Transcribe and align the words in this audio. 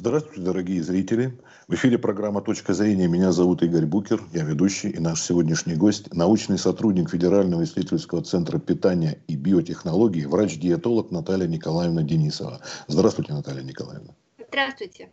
Здравствуйте, 0.00 0.40
дорогие 0.40 0.82
зрители. 0.82 1.38
В 1.68 1.74
эфире 1.74 1.98
программа 1.98 2.40
«Точка 2.40 2.72
зрения». 2.72 3.06
Меня 3.06 3.32
зовут 3.32 3.62
Игорь 3.62 3.84
Букер, 3.84 4.22
я 4.32 4.44
ведущий 4.44 4.88
и 4.88 4.98
наш 4.98 5.20
сегодняшний 5.20 5.74
гость– 5.74 6.10
научный 6.14 6.56
сотрудник 6.56 7.10
Федерального 7.10 7.64
исследовательского 7.64 8.22
центра 8.22 8.58
питания 8.58 9.18
и 9.28 9.36
биотехнологий, 9.36 10.24
врач-диетолог 10.24 11.10
Наталья 11.10 11.46
Николаевна 11.46 12.02
Денисова. 12.02 12.62
Здравствуйте, 12.88 13.34
Наталья 13.34 13.62
Николаевна. 13.62 14.14
Здравствуйте. 14.48 15.10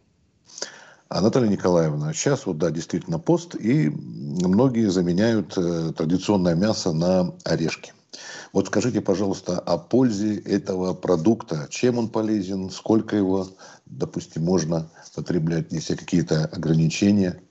А 1.10 1.20
Наталья 1.20 1.50
Николаевна, 1.50 2.14
сейчас 2.14 2.46
вот, 2.46 2.58
да, 2.58 2.72
действительно 2.72 3.20
пост, 3.20 3.56
и 3.56 3.90
многие 3.90 4.90
заменяют 4.90 5.58
э, 5.58 5.92
традиционное 5.98 6.56
мясо 6.56 6.94
на 6.94 7.34
орешки. 7.44 7.92
Вот 8.54 8.68
скажите, 8.68 9.02
пожалуйста, 9.02 9.60
о 9.60 9.78
пользе 9.78 10.40
этого 10.40 10.94
продукта. 10.94 11.68
Чем 11.70 11.98
он 11.98 12.10
полезен, 12.10 12.70
сколько 12.70 13.16
его, 13.16 13.48
допустим, 13.86 14.44
можно 14.44 14.90
потреблять, 15.16 15.72
если 15.72 15.96
какие-то 15.96 16.46
ограничения? 16.46 17.42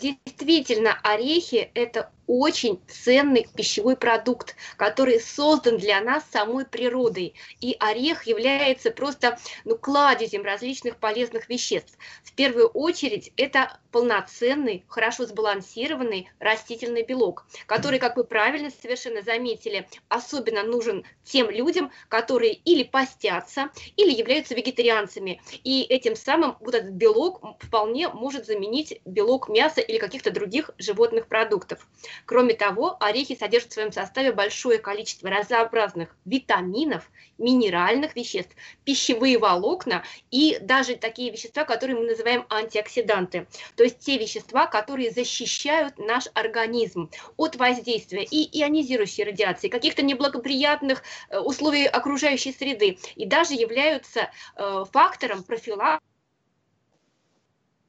Действительно, 0.00 0.98
орехи– 1.02 1.70
это 1.74 2.10
очень 2.28 2.80
ценный 2.86 3.48
пищевой 3.56 3.96
продукт, 3.96 4.54
который 4.76 5.18
создан 5.18 5.78
для 5.78 6.00
нас 6.00 6.22
самой 6.30 6.66
природой. 6.66 7.34
И 7.60 7.74
орех 7.80 8.26
является 8.26 8.92
просто 8.92 9.38
ну, 9.64 9.76
кладезем 9.76 10.44
различных 10.44 10.98
полезных 10.98 11.48
веществ. 11.48 11.98
В 12.22 12.32
первую 12.34 12.68
очередь 12.68 13.32
это 13.36 13.80
полноценный, 13.90 14.84
хорошо 14.86 15.26
сбалансированный 15.26 16.30
растительный 16.38 17.02
белок, 17.02 17.46
который, 17.66 17.98
как 17.98 18.16
вы 18.16 18.24
правильно 18.24 18.70
совершенно 18.70 19.22
заметили, 19.22 19.88
особенно 20.08 20.62
нужен 20.62 21.04
тем 21.24 21.50
людям, 21.50 21.90
которые 22.08 22.52
или 22.52 22.82
постятся, 22.82 23.70
или 23.96 24.12
являются 24.12 24.54
вегетарианцами. 24.54 25.40
И 25.64 25.82
этим 25.82 26.14
самым 26.14 26.56
вот 26.60 26.74
этот 26.74 26.90
белок 26.90 27.42
вполне 27.60 28.08
может 28.08 28.44
заменить 28.44 29.00
белок 29.06 29.48
мяса 29.48 29.80
или 29.80 29.96
каких-то 29.96 30.30
других 30.30 30.70
животных 30.76 31.26
продуктов. 31.26 31.86
Кроме 32.26 32.54
того, 32.54 32.96
орехи 33.00 33.36
содержат 33.36 33.70
в 33.70 33.74
своем 33.74 33.92
составе 33.92 34.32
большое 34.32 34.78
количество 34.78 35.30
разнообразных 35.30 36.16
витаминов, 36.24 37.10
минеральных 37.38 38.16
веществ, 38.16 38.54
пищевые 38.84 39.38
волокна 39.38 40.04
и 40.30 40.58
даже 40.60 40.96
такие 40.96 41.30
вещества, 41.30 41.64
которые 41.64 41.96
мы 41.96 42.06
называем 42.06 42.44
антиоксиданты. 42.50 43.46
То 43.76 43.84
есть 43.84 44.00
те 44.00 44.18
вещества, 44.18 44.66
которые 44.66 45.10
защищают 45.10 45.98
наш 45.98 46.24
организм 46.34 47.10
от 47.36 47.56
воздействия 47.56 48.24
и 48.24 48.60
ионизирующей 48.60 49.24
радиации, 49.24 49.68
каких-то 49.68 50.02
неблагоприятных 50.02 51.02
э, 51.30 51.38
условий 51.38 51.86
окружающей 51.86 52.52
среды 52.52 52.98
и 53.16 53.26
даже 53.26 53.54
являются 53.54 54.30
э, 54.56 54.84
фактором 54.92 55.42
профилактики 55.42 56.17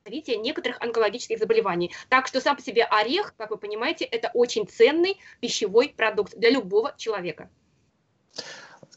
развития 0.09 0.37
некоторых 0.37 0.81
онкологических 0.81 1.37
заболеваний. 1.37 1.91
Так 2.09 2.27
что 2.27 2.41
сам 2.41 2.55
по 2.55 2.61
себе 2.61 2.83
орех, 2.83 3.35
как 3.37 3.51
вы 3.51 3.57
понимаете, 3.57 4.05
это 4.05 4.31
очень 4.33 4.67
ценный 4.67 5.17
пищевой 5.39 5.93
продукт 5.95 6.35
для 6.35 6.49
любого 6.49 6.95
человека. 6.97 7.49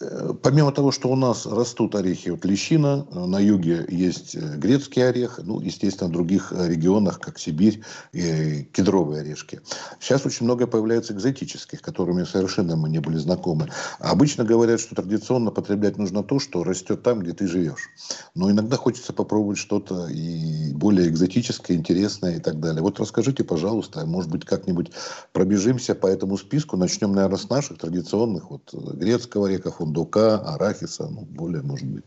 Э, 0.00 0.32
помимо 0.42 0.72
того, 0.72 0.90
что 0.90 1.08
у 1.08 1.16
нас 1.16 1.46
растут 1.46 1.94
орехи, 1.94 2.30
вот 2.30 2.44
лещина, 2.44 3.06
э, 3.10 3.24
на 3.24 3.38
юге 3.38 3.84
есть 3.88 4.34
э, 4.34 4.56
грецкий 4.56 5.06
орех, 5.06 5.38
ну, 5.42 5.60
естественно, 5.60 6.08
в 6.08 6.12
других 6.12 6.52
регионах, 6.52 7.20
как 7.20 7.38
Сибирь, 7.38 7.82
кедровые 8.12 9.20
орешки. 9.22 9.60
Сейчас 10.00 10.26
очень 10.26 10.44
много 10.44 10.66
появляется 10.66 11.12
экзотических, 11.12 11.82
которыми 11.82 12.24
совершенно 12.24 12.76
мы 12.76 12.88
не 12.88 12.98
были 12.98 13.16
знакомы. 13.16 13.68
обычно 13.98 14.44
говорят, 14.44 14.80
что 14.80 14.94
традиционно 14.94 15.50
потреблять 15.50 15.98
нужно 15.98 16.22
то, 16.22 16.38
что 16.38 16.64
растет 16.64 17.02
там, 17.02 17.20
где 17.20 17.32
ты 17.32 17.46
живешь. 17.46 17.90
Но 18.34 18.50
иногда 18.50 18.76
хочется 18.76 19.12
попробовать 19.12 19.58
что-то 19.58 20.06
и 20.08 20.72
более 20.72 21.08
экзотическое, 21.08 21.76
интересное 21.76 22.36
и 22.36 22.40
так 22.40 22.60
далее. 22.60 22.82
Вот 22.82 23.00
расскажите, 23.00 23.44
пожалуйста, 23.44 24.04
может 24.06 24.30
быть, 24.30 24.44
как-нибудь 24.44 24.92
пробежимся 25.32 25.94
по 25.94 26.06
этому 26.06 26.36
списку, 26.38 26.76
начнем, 26.76 27.12
наверное, 27.12 27.38
с 27.38 27.48
наших 27.48 27.78
традиционных, 27.78 28.50
вот 28.50 28.72
грецкого 28.72 29.48
ореха, 29.48 29.70
фундука, 29.82 30.38
арахиса, 30.38 31.08
ну, 31.08 31.22
более, 31.22 31.62
может 31.62 31.88
быть, 31.88 32.04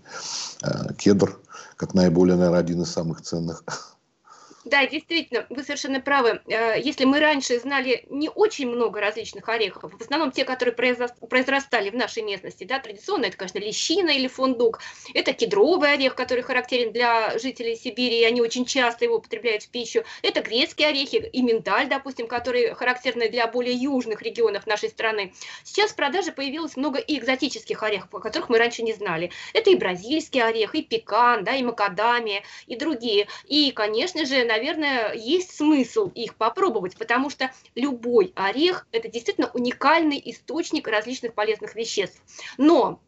э, 0.63 0.93
кедр, 0.97 1.37
как 1.75 1.93
наиболее, 1.93 2.37
наверное, 2.37 2.61
один 2.61 2.81
из 2.81 2.91
самых 2.91 3.21
ценных. 3.21 3.63
Да, 4.65 4.87
действительно, 4.87 5.45
вы 5.49 5.61
совершенно 5.61 6.01
правы. 6.01 6.41
Э, 6.47 6.79
если 6.81 7.05
мы 7.05 7.19
раньше 7.19 7.59
знали 7.59 8.03
не 8.09 8.29
очень 8.29 8.67
много 8.67 8.99
различных 8.99 9.47
орехов, 9.47 9.93
в 9.93 10.01
основном 10.01 10.31
те, 10.31 10.43
которые 10.43 10.73
произрастали 10.73 11.91
в 11.91 11.95
нашей 11.95 12.23
местности, 12.23 12.63
да, 12.63 12.79
традиционно 12.79 13.25
это, 13.25 13.37
конечно, 13.37 13.59
лещина 13.59 14.09
или 14.09 14.27
фундук, 14.27 14.79
это 15.13 15.33
кедровый 15.33 15.93
орех, 15.93 16.15
который 16.15 16.41
характерен 16.41 16.91
для 16.91 17.37
жителей 17.37 17.75
Сибири, 17.75 18.21
и 18.21 18.23
они 18.23 18.41
очень 18.41 18.65
часто 18.65 19.05
его 19.05 19.17
употребляют 19.17 19.61
в 19.61 19.69
пищу, 19.69 20.03
это 20.23 20.41
грецкие 20.41 20.87
орехи 20.87 21.17
и 21.17 21.41
миндаль, 21.43 21.87
допустим, 21.87 22.27
которые 22.27 22.73
характерны 22.73 23.29
для 23.29 23.45
более 23.45 23.75
южных 23.75 24.23
регионов 24.23 24.65
нашей 24.65 24.89
страны. 24.89 25.31
Сейчас 25.63 25.91
в 25.91 25.95
продаже 25.95 26.31
появилось 26.31 26.75
много 26.75 26.97
и 26.97 27.19
экзотических 27.19 27.83
орехов, 27.83 28.15
о 28.15 28.19
которых 28.19 28.49
мы 28.49 28.57
раньше 28.57 28.81
не 28.81 28.93
знали. 28.93 29.29
Это 29.53 29.69
и 29.69 29.75
бразильский 29.75 30.41
орех, 30.41 30.73
и 30.73 30.81
пекан, 30.81 31.43
да, 31.43 31.55
и 31.55 31.61
макадамия, 31.61 32.41
и 32.65 32.75
другие. 32.75 33.27
И, 33.45 33.71
конечно 33.71 34.25
же, 34.25 34.43
наверное, 34.55 35.13
есть 35.13 35.55
смысл 35.55 36.11
их 36.15 36.35
попробовать, 36.35 36.97
потому 36.97 37.29
что 37.29 37.51
любой 37.75 38.31
орех– 38.35 38.87
это 38.91 39.09
действительно 39.09 39.51
уникальный 39.53 40.21
источник 40.23 40.87
различных 40.87 41.33
полезных 41.33 41.75
веществ. 41.75 42.21
Но 42.57 43.01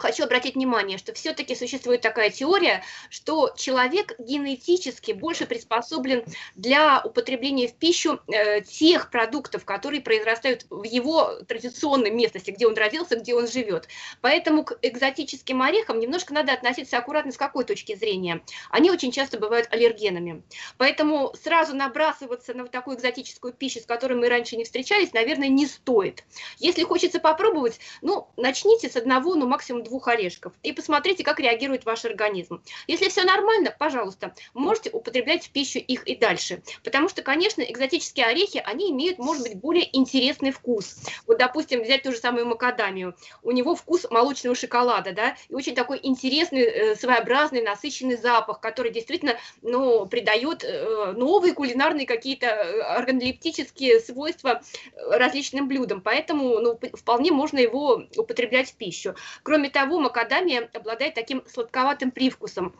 хочу 0.00 0.24
обратить 0.24 0.54
внимание, 0.54 0.98
что 0.98 1.12
все-таки 1.14 1.54
существует 1.54 2.00
такая 2.00 2.30
теория, 2.30 2.82
что 3.08 3.52
человек 3.56 4.14
генетически 4.18 5.12
больше 5.12 5.46
приспособлен 5.46 6.24
для 6.54 7.02
употребления 7.04 7.68
в 7.68 7.74
пищу 7.74 8.20
э, 8.26 8.62
тех 8.62 9.10
продуктов, 9.10 9.64
которые 9.64 10.00
произрастают 10.00 10.66
в 10.70 10.82
его 10.84 11.40
традиционной 11.46 12.10
местности, 12.10 12.50
где 12.50 12.66
он 12.66 12.74
родился, 12.74 13.16
где 13.16 13.34
он 13.34 13.46
живет. 13.46 13.88
Поэтому 14.20 14.64
к 14.64 14.78
экзотическим 14.82 15.62
орехам 15.62 16.00
немножко 16.00 16.34
надо 16.34 16.52
относиться 16.52 16.98
аккуратно 16.98 17.32
с 17.32 17.36
какой 17.36 17.64
точки 17.64 17.94
зрения. 17.94 18.42
Они 18.70 18.90
очень 18.90 19.12
часто 19.12 19.38
бывают 19.38 19.68
аллергенами. 19.70 20.42
Поэтому 20.78 21.32
сразу 21.42 21.74
набрасываться 21.74 22.54
на 22.54 22.62
вот 22.62 22.72
такую 22.72 22.96
экзотическую 22.96 23.52
пищу, 23.52 23.80
с 23.80 23.86
которой 23.86 24.14
мы 24.14 24.28
раньше 24.28 24.56
не 24.56 24.64
встречались, 24.64 25.12
наверное, 25.12 25.48
не 25.48 25.66
стоит. 25.66 26.24
Если 26.58 26.82
хочется 26.82 27.20
попробовать, 27.20 27.80
ну, 28.02 28.28
начните 28.36 28.88
с 28.88 28.96
одного, 28.96 29.34
ну, 29.34 29.46
максимум 29.46 29.82
двух 29.90 30.06
орешков 30.06 30.52
и 30.62 30.72
посмотрите, 30.72 31.24
как 31.24 31.40
реагирует 31.40 31.84
ваш 31.84 32.04
организм. 32.04 32.62
Если 32.86 33.08
все 33.08 33.24
нормально, 33.24 33.74
пожалуйста, 33.76 34.34
можете 34.54 34.90
употреблять 34.90 35.46
в 35.46 35.50
пищу 35.50 35.80
их 35.80 36.06
и 36.06 36.14
дальше. 36.14 36.62
Потому 36.84 37.08
что, 37.08 37.22
конечно, 37.22 37.62
экзотические 37.62 38.26
орехи, 38.26 38.62
они 38.64 38.92
имеют, 38.92 39.18
может 39.18 39.42
быть, 39.42 39.56
более 39.56 39.84
интересный 39.96 40.52
вкус. 40.52 40.96
Вот, 41.26 41.38
допустим, 41.38 41.82
взять 41.82 42.04
ту 42.04 42.12
же 42.12 42.18
самую 42.18 42.46
макадамию. 42.46 43.16
У 43.42 43.50
него 43.50 43.74
вкус 43.74 44.06
молочного 44.10 44.54
шоколада, 44.54 45.12
да, 45.12 45.36
и 45.48 45.54
очень 45.54 45.74
такой 45.74 45.98
интересный, 46.02 46.62
э, 46.62 46.94
своеобразный, 46.94 47.62
насыщенный 47.62 48.16
запах, 48.16 48.60
который 48.60 48.92
действительно, 48.92 49.36
ну, 49.62 50.06
придает 50.06 50.62
э, 50.62 51.12
новые 51.16 51.52
кулинарные 51.52 52.06
какие-то 52.06 52.46
э, 52.46 52.80
органолептические 52.80 53.98
свойства 53.98 54.62
различным 54.94 55.66
блюдам. 55.66 56.00
Поэтому, 56.00 56.60
ну, 56.60 56.78
вполне 56.92 57.32
можно 57.32 57.58
его 57.58 58.04
употреблять 58.16 58.70
в 58.70 58.76
пищу. 58.76 59.16
Кроме 59.42 59.68
того, 59.68 59.79
того, 59.80 59.98
макадамия 59.98 60.68
обладает 60.74 61.14
таким 61.14 61.42
сладковатым 61.46 62.10
привкусом. 62.10 62.74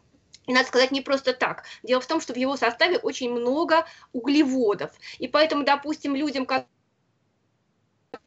И 0.47 0.53
надо 0.53 0.69
сказать 0.69 0.91
не 0.91 1.01
просто 1.01 1.33
так. 1.33 1.65
Дело 1.83 2.01
в 2.01 2.07
том, 2.07 2.21
что 2.21 2.35
в 2.35 2.37
его 2.37 2.57
составе 2.57 2.99
очень 2.99 3.31
много 3.33 3.87
углеводов. 4.13 4.91
И 5.19 5.29
поэтому, 5.29 5.65
допустим, 5.65 6.15
людям, 6.15 6.45
которые 6.45 6.69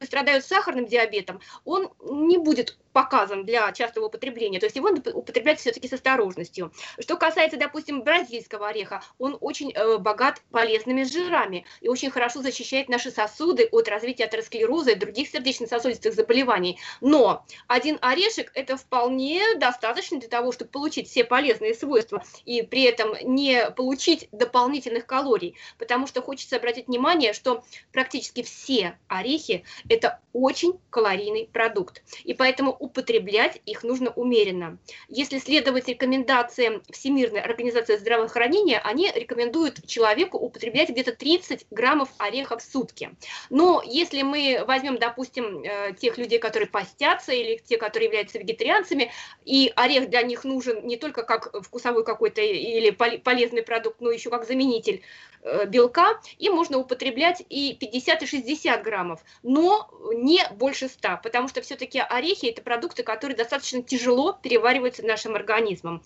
страдают 0.01 0.45
сахарным 0.45 0.87
диабетом, 0.87 1.39
он 1.65 1.91
не 2.01 2.37
будет 2.37 2.77
показан 2.93 3.45
для 3.45 3.71
частого 3.71 4.05
употребления, 4.05 4.59
то 4.59 4.65
есть 4.67 4.75
его 4.75 4.89
употреблять 4.89 5.59
все-таки 5.59 5.87
с 5.87 5.93
осторожностью. 5.93 6.71
Что 6.99 7.17
касается, 7.17 7.57
допустим, 7.57 8.03
бразильского 8.03 8.69
ореха, 8.69 9.03
он 9.17 9.37
очень 9.41 9.71
э, 9.73 9.97
богат 9.97 10.41
полезными 10.51 11.03
жирами 11.03 11.65
и 11.81 11.89
очень 11.89 12.11
хорошо 12.11 12.41
защищает 12.41 12.89
наши 12.89 13.11
сосуды 13.11 13.67
от 13.71 13.87
развития 13.87 14.25
атеросклероза 14.25 14.91
и 14.91 14.95
других 14.95 15.29
сердечно-сосудистых 15.29 16.13
заболеваний. 16.13 16.79
Но 17.01 17.45
один 17.67 17.97
орешек 18.01 18.51
это 18.53 18.77
вполне 18.77 19.41
достаточно 19.57 20.19
для 20.19 20.29
того, 20.29 20.51
чтобы 20.51 20.71
получить 20.71 21.09
все 21.09 21.23
полезные 21.23 21.73
свойства 21.73 22.23
и 22.45 22.61
при 22.61 22.83
этом 22.83 23.15
не 23.23 23.71
получить 23.71 24.29
дополнительных 24.31 25.05
калорий, 25.05 25.55
потому 25.77 26.07
что 26.07 26.21
хочется 26.21 26.57
обратить 26.57 26.87
внимание, 26.87 27.33
что 27.33 27.63
практически 27.91 28.43
все 28.43 28.97
орехи 29.07 29.63
это 29.89 30.19
очень 30.33 30.79
калорийный 30.89 31.49
продукт. 31.51 32.03
И 32.23 32.33
поэтому 32.33 32.71
употреблять 32.83 33.61
их 33.65 33.83
нужно 33.83 34.11
умеренно. 34.11 34.77
Если 35.07 35.37
следовать 35.37 35.87
рекомендациям 35.87 36.83
Всемирной 36.89 37.39
организации 37.39 37.95
здравоохранения, 37.95 38.79
они 38.79 39.09
рекомендуют 39.15 39.87
человеку 39.87 40.37
употреблять 40.37 40.89
где-то 40.89 41.13
30 41.13 41.67
граммов 41.71 42.09
орехов 42.17 42.61
в 42.61 42.69
сутки. 42.69 43.11
Но 43.49 43.81
если 43.85 44.21
мы 44.23 44.65
возьмем, 44.67 44.97
допустим, 44.97 45.63
э, 45.63 45.93
тех 45.93 46.17
людей, 46.17 46.39
которые 46.39 46.67
постятся, 46.67 47.31
или 47.31 47.55
те, 47.65 47.77
которые 47.77 48.07
являются 48.07 48.37
вегетарианцами, 48.37 49.11
и 49.45 49.71
орех 49.77 50.09
для 50.09 50.21
них 50.21 50.43
нужен 50.43 50.85
не 50.85 50.97
только 50.97 51.23
как 51.23 51.55
вкусовой 51.63 52.03
какой-то 52.03 52.41
или 52.41 52.89
полезный 52.89 53.63
продукт, 53.63 54.01
но 54.01 54.11
еще 54.11 54.29
как 54.29 54.45
заменитель 54.45 55.03
э, 55.41 55.65
белка, 55.67 56.19
и 56.37 56.49
можно 56.49 56.79
употреблять 56.79 57.41
и 57.47 57.77
50, 57.79 58.23
и 58.23 58.25
60 58.25 58.83
граммов, 58.83 59.21
но 59.41 59.89
не 60.13 60.41
больше 60.57 60.89
100, 60.89 61.21
потому 61.23 61.47
что 61.47 61.61
все-таки 61.61 61.99
орехи– 61.99 62.45
это 62.47 62.61
продукты, 62.73 63.03
которые 63.03 63.37
достаточно 63.37 63.83
тяжело 63.83 64.33
перевариваются 64.33 65.05
нашим 65.05 65.35
организмом. 65.35 66.01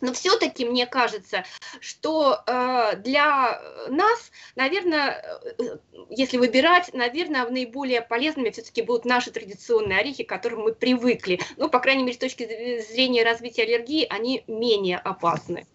Но 0.00 0.12
все-таки 0.12 0.64
мне 0.64 0.86
кажется, 0.86 1.44
что 1.80 2.40
э, 2.46 2.96
для 3.02 3.60
нас, 3.88 4.30
наверное, 4.54 5.22
э, 5.58 5.76
если 6.08 6.38
выбирать, 6.38 6.94
наверное, 6.94 7.48
наиболее 7.50 8.00
полезными 8.00 8.50
все-таки 8.50 8.82
будут 8.82 9.04
наши 9.04 9.30
традиционные 9.32 9.98
орехи, 9.98 10.22
к 10.22 10.28
которым 10.28 10.60
мы 10.60 10.72
привыкли. 10.72 11.40
Ну, 11.56 11.68
по 11.68 11.80
крайней 11.80 12.04
мере, 12.04 12.14
с 12.14 12.20
точки 12.20 12.44
зрения 12.90 13.24
развития 13.24 13.64
аллергии, 13.64 14.06
они 14.08 14.44
менее 14.46 14.98
опасны. 14.98 15.66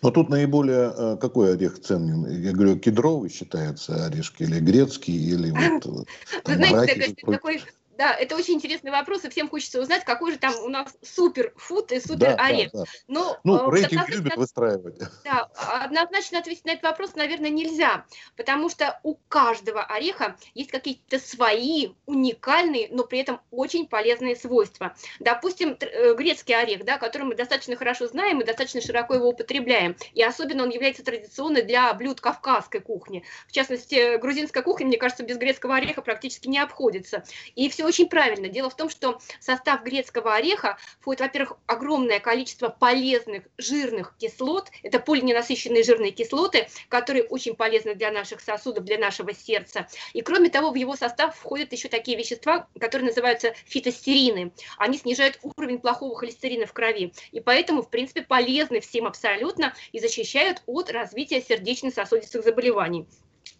Но 0.00 0.10
тут 0.10 0.28
наиболее 0.28 0.92
э, 0.96 1.16
какой 1.20 1.54
орех 1.54 1.80
ценен? 1.80 2.26
Я 2.42 2.52
говорю, 2.52 2.78
кедровый 2.78 3.30
считается 3.30 4.06
орешки, 4.06 4.44
или 4.44 4.58
грецкий, 4.60 5.14
или 5.14 5.50
вот... 5.50 6.06
Вы 6.44 6.52
э, 6.52 6.56
знаете, 6.56 7.14
такой 7.26 7.62
да, 7.98 8.14
это 8.14 8.36
очень 8.36 8.54
интересный 8.54 8.90
вопрос, 8.90 9.24
и 9.24 9.28
всем 9.28 9.48
хочется 9.48 9.80
узнать, 9.80 10.04
какой 10.04 10.32
же 10.32 10.38
там 10.38 10.54
у 10.62 10.68
нас 10.68 10.96
суперфуд 11.02 11.92
и 11.92 12.00
супер 12.00 12.34
орех. 12.38 12.72
Да, 12.72 12.78
да, 12.78 12.84
да. 12.84 12.90
Но, 13.08 13.38
ну, 13.44 13.68
э, 13.68 13.70
рейтинг 13.70 14.08
любят 14.08 14.36
выстраивать. 14.36 14.98
Да, 15.24 15.48
однозначно 15.84 16.38
ответить 16.38 16.64
на 16.64 16.70
этот 16.72 16.84
вопрос, 16.84 17.14
наверное, 17.14 17.50
нельзя, 17.50 18.04
потому 18.36 18.68
что 18.68 18.98
у 19.02 19.14
каждого 19.28 19.84
ореха 19.84 20.36
есть 20.54 20.70
какие-то 20.70 21.18
свои 21.18 21.90
уникальные, 22.06 22.88
но 22.90 23.04
при 23.04 23.20
этом 23.20 23.40
очень 23.50 23.86
полезные 23.86 24.36
свойства. 24.36 24.96
Допустим, 25.20 25.76
э, 25.78 26.14
грецкий 26.14 26.54
орех, 26.54 26.84
да, 26.84 26.98
который 26.98 27.24
мы 27.24 27.34
достаточно 27.34 27.76
хорошо 27.76 28.06
знаем 28.06 28.40
и 28.40 28.44
достаточно 28.44 28.80
широко 28.80 29.14
его 29.14 29.28
употребляем, 29.28 29.96
и 30.14 30.22
особенно 30.22 30.62
он 30.64 30.70
является 30.70 31.04
традиционным 31.04 31.66
для 31.66 31.92
блюд 31.94 32.20
кавказской 32.20 32.80
кухни. 32.80 33.24
В 33.46 33.52
частности, 33.52 34.16
грузинская 34.16 34.62
кухня, 34.62 34.86
мне 34.86 34.96
кажется, 34.96 35.22
без 35.22 35.36
грецкого 35.36 35.76
ореха 35.76 36.02
практически 36.02 36.48
не 36.48 36.58
обходится. 36.58 37.24
И 37.54 37.68
все 37.68 37.86
очень 37.92 38.08
правильно. 38.08 38.48
Дело 38.48 38.70
в 38.70 38.74
том, 38.74 38.88
что 38.88 39.20
состав 39.38 39.82
грецкого 39.82 40.34
ореха 40.34 40.78
входит, 40.98 41.20
во-первых, 41.20 41.58
огромное 41.66 42.20
количество 42.20 42.70
полезных 42.70 43.44
жирных 43.58 44.16
кислот. 44.18 44.70
Это 44.82 44.98
полиненасыщенные 44.98 45.84
жирные 45.84 46.10
кислоты, 46.10 46.68
которые 46.88 47.24
очень 47.24 47.54
полезны 47.54 47.94
для 47.94 48.10
наших 48.10 48.40
сосудов, 48.40 48.84
для 48.84 48.96
нашего 48.96 49.34
сердца. 49.34 49.86
И 50.14 50.22
кроме 50.22 50.48
того, 50.48 50.70
в 50.70 50.74
его 50.74 50.96
состав 50.96 51.36
входят 51.36 51.70
еще 51.72 51.88
такие 51.88 52.16
вещества, 52.16 52.66
которые 52.80 53.08
называются 53.08 53.52
фитостерины. 53.66 54.52
Они 54.78 54.96
снижают 54.96 55.38
уровень 55.42 55.78
плохого 55.78 56.16
холестерина 56.16 56.64
в 56.64 56.72
крови. 56.72 57.12
И 57.30 57.40
поэтому, 57.40 57.82
в 57.82 57.90
принципе, 57.90 58.22
полезны 58.22 58.80
всем 58.80 59.06
абсолютно 59.06 59.74
и 59.92 60.00
защищают 60.00 60.62
от 60.64 60.90
развития 60.90 61.42
сердечно-сосудистых 61.42 62.42
заболеваний. 62.42 63.06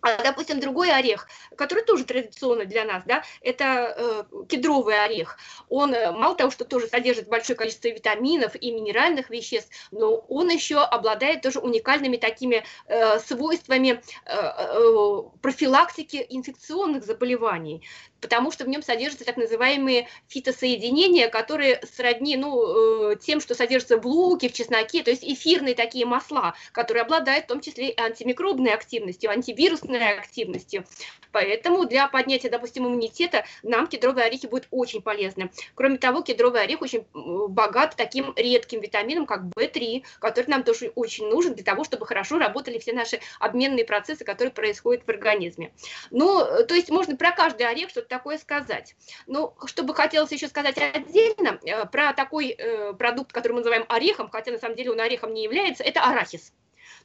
А, 0.02 0.20
допустим, 0.20 0.58
другой 0.58 0.90
орех, 0.90 1.28
который 1.56 1.84
тоже 1.84 2.04
традиционный 2.04 2.66
для 2.66 2.84
нас, 2.84 3.04
да, 3.06 3.22
это 3.40 3.94
э, 3.96 4.44
кедровый 4.48 5.00
орех. 5.02 5.38
Он 5.68 5.94
э, 5.94 6.10
мало 6.10 6.34
того, 6.34 6.50
что 6.50 6.64
тоже 6.64 6.88
содержит 6.88 7.28
большое 7.28 7.56
количество 7.56 7.86
витаминов 7.86 8.56
и 8.56 8.72
минеральных 8.72 9.30
веществ, 9.30 9.70
но 9.92 10.16
он 10.28 10.48
еще 10.50 10.80
обладает 10.80 11.42
тоже 11.42 11.60
уникальными 11.60 12.16
такими 12.16 12.64
э, 12.88 13.20
свойствами 13.20 14.02
э, 14.24 14.34
э, 14.34 15.22
профилактики 15.40 16.26
инфекционных 16.28 17.04
заболеваний 17.04 17.86
потому 18.22 18.52
что 18.52 18.64
в 18.64 18.68
нем 18.68 18.82
содержатся 18.82 19.26
так 19.26 19.36
называемые 19.36 20.08
фитосоединения, 20.28 21.28
которые 21.28 21.82
сродни 21.94 22.36
ну, 22.36 23.10
э, 23.10 23.16
тем, 23.16 23.40
что 23.40 23.54
содержится 23.54 23.98
в 23.98 24.06
луке, 24.06 24.48
в 24.48 24.54
чесноке, 24.54 25.02
то 25.02 25.10
есть 25.10 25.24
эфирные 25.24 25.74
такие 25.74 26.06
масла, 26.06 26.54
которые 26.70 27.02
обладают 27.02 27.44
в 27.44 27.48
том 27.48 27.60
числе 27.60 27.90
и 27.90 28.00
антимикробной 28.00 28.72
активностью, 28.72 29.30
антивирусной 29.30 30.18
активностью. 30.18 30.84
Поэтому 31.32 31.86
для 31.86 32.08
поднятия, 32.08 32.48
допустим, 32.48 32.86
иммунитета 32.86 33.44
нам 33.62 33.86
кедровые 33.86 34.26
орехи 34.26 34.46
будут 34.46 34.68
очень 34.70 35.02
полезны. 35.02 35.50
Кроме 35.74 35.98
того, 35.98 36.22
кедровый 36.22 36.62
орех 36.62 36.82
очень 36.82 37.06
богат 37.12 37.94
таким 37.96 38.32
редким 38.36 38.80
витамином, 38.80 39.26
как 39.26 39.42
В3, 39.56 40.04
который 40.20 40.48
нам 40.48 40.62
тоже 40.62 40.92
очень 40.94 41.26
нужен 41.28 41.54
для 41.54 41.64
того, 41.64 41.84
чтобы 41.84 42.06
хорошо 42.06 42.38
работали 42.38 42.78
все 42.78 42.92
наши 42.92 43.20
обменные 43.40 43.84
процессы, 43.84 44.24
которые 44.24 44.52
происходят 44.52 45.04
в 45.04 45.08
организме. 45.08 45.72
Ну, 46.10 46.44
то 46.68 46.74
есть 46.74 46.90
можно 46.90 47.16
про 47.16 47.32
каждый 47.32 47.66
орех 47.66 47.88
что-то 47.88 48.11
такое 48.12 48.36
сказать. 48.36 48.94
Но 49.26 49.54
что 49.64 49.84
бы 49.84 49.94
хотелось 49.94 50.32
еще 50.32 50.46
сказать 50.46 50.76
отдельно 50.76 51.58
э, 51.64 51.86
про 51.86 52.12
такой 52.12 52.50
э, 52.50 52.92
продукт, 52.92 53.32
который 53.32 53.52
мы 53.52 53.58
называем 53.60 53.86
орехом, 53.88 54.28
хотя 54.28 54.52
на 54.52 54.58
самом 54.58 54.76
деле 54.76 54.92
он 54.92 55.00
орехом 55.00 55.32
не 55.32 55.42
является, 55.42 55.82
это 55.82 56.02
арахис 56.02 56.52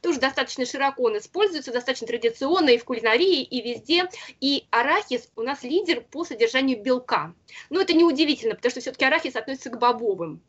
тоже 0.01 0.19
достаточно 0.19 0.65
широко 0.65 1.03
он 1.03 1.17
используется, 1.17 1.71
достаточно 1.71 2.07
традиционно 2.07 2.69
и 2.69 2.77
в 2.77 2.83
кулинарии, 2.83 3.41
и 3.41 3.61
везде. 3.61 4.09
И 4.39 4.67
арахис 4.69 5.31
у 5.35 5.41
нас 5.41 5.63
лидер 5.63 6.01
по 6.01 6.23
содержанию 6.23 6.81
белка. 6.81 7.33
Но 7.69 7.81
это 7.81 7.93
неудивительно, 7.93 8.53
потому 8.53 8.69
что 8.69 8.81
все-таки 8.81 9.05
арахис 9.05 9.35
относится 9.35 9.71
к 9.71 9.79
бобовым. 9.79 10.41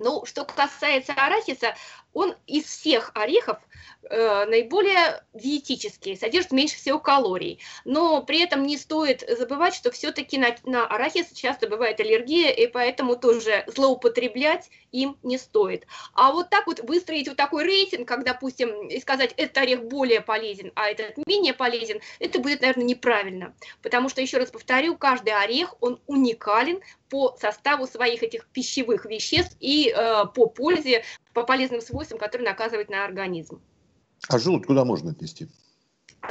Ну, 0.00 0.24
что 0.24 0.46
касается 0.46 1.12
арахиса, 1.12 1.76
он 2.12 2.34
из 2.46 2.64
всех 2.64 3.12
орехов 3.14 3.58
э, 4.02 4.44
наиболее 4.46 5.22
диетический, 5.34 6.16
содержит 6.16 6.52
меньше 6.52 6.76
всего 6.76 6.98
калорий. 6.98 7.60
Но 7.84 8.22
при 8.22 8.40
этом 8.40 8.64
не 8.64 8.78
стоит 8.78 9.22
забывать, 9.28 9.74
что 9.74 9.90
все-таки 9.90 10.38
на, 10.38 10.56
на 10.64 10.86
арахис 10.86 11.30
часто 11.32 11.68
бывает 11.68 12.00
аллергия, 12.00 12.50
и 12.50 12.66
поэтому 12.66 13.14
тоже 13.14 13.64
злоупотреблять 13.66 14.70
им 14.90 15.18
не 15.22 15.38
стоит. 15.38 15.86
А 16.14 16.32
вот 16.32 16.50
так 16.50 16.66
вот 16.66 16.80
выстроить 16.80 17.28
вот 17.28 17.36
такой 17.36 17.64
рейтинг, 17.64 18.08
как, 18.08 18.24
допустим, 18.24 18.88
и 18.88 19.00
сказать, 19.00 19.34
этот 19.36 19.58
орех 19.58 19.84
более 19.84 20.22
полезен, 20.22 20.72
а 20.74 20.88
этот 20.88 21.18
менее 21.26 21.54
полезен, 21.54 22.00
это 22.18 22.40
будет, 22.40 22.62
наверное, 22.62 22.84
неправильно. 22.84 23.54
Потому 23.82 24.08
что, 24.08 24.20
еще 24.20 24.38
раз 24.38 24.50
повторю, 24.50 24.96
каждый 24.96 25.34
орех, 25.34 25.74
он 25.80 26.00
уникален 26.06 26.80
по 27.08 27.36
составу 27.40 27.86
своих 27.86 28.22
этих 28.22 28.46
пищевых 28.46 29.04
веществ 29.04 29.56
и 29.60 29.89
э, 29.90 30.26
по 30.34 30.46
пользе, 30.46 31.04
по 31.32 31.44
полезным 31.44 31.80
свойствам, 31.80 32.18
которые 32.18 32.48
наказывают 32.48 32.90
на 32.90 33.04
организм. 33.04 33.60
А 34.28 34.38
желудь 34.38 34.66
куда 34.66 34.84
можно 34.84 35.12
отнести? 35.12 35.48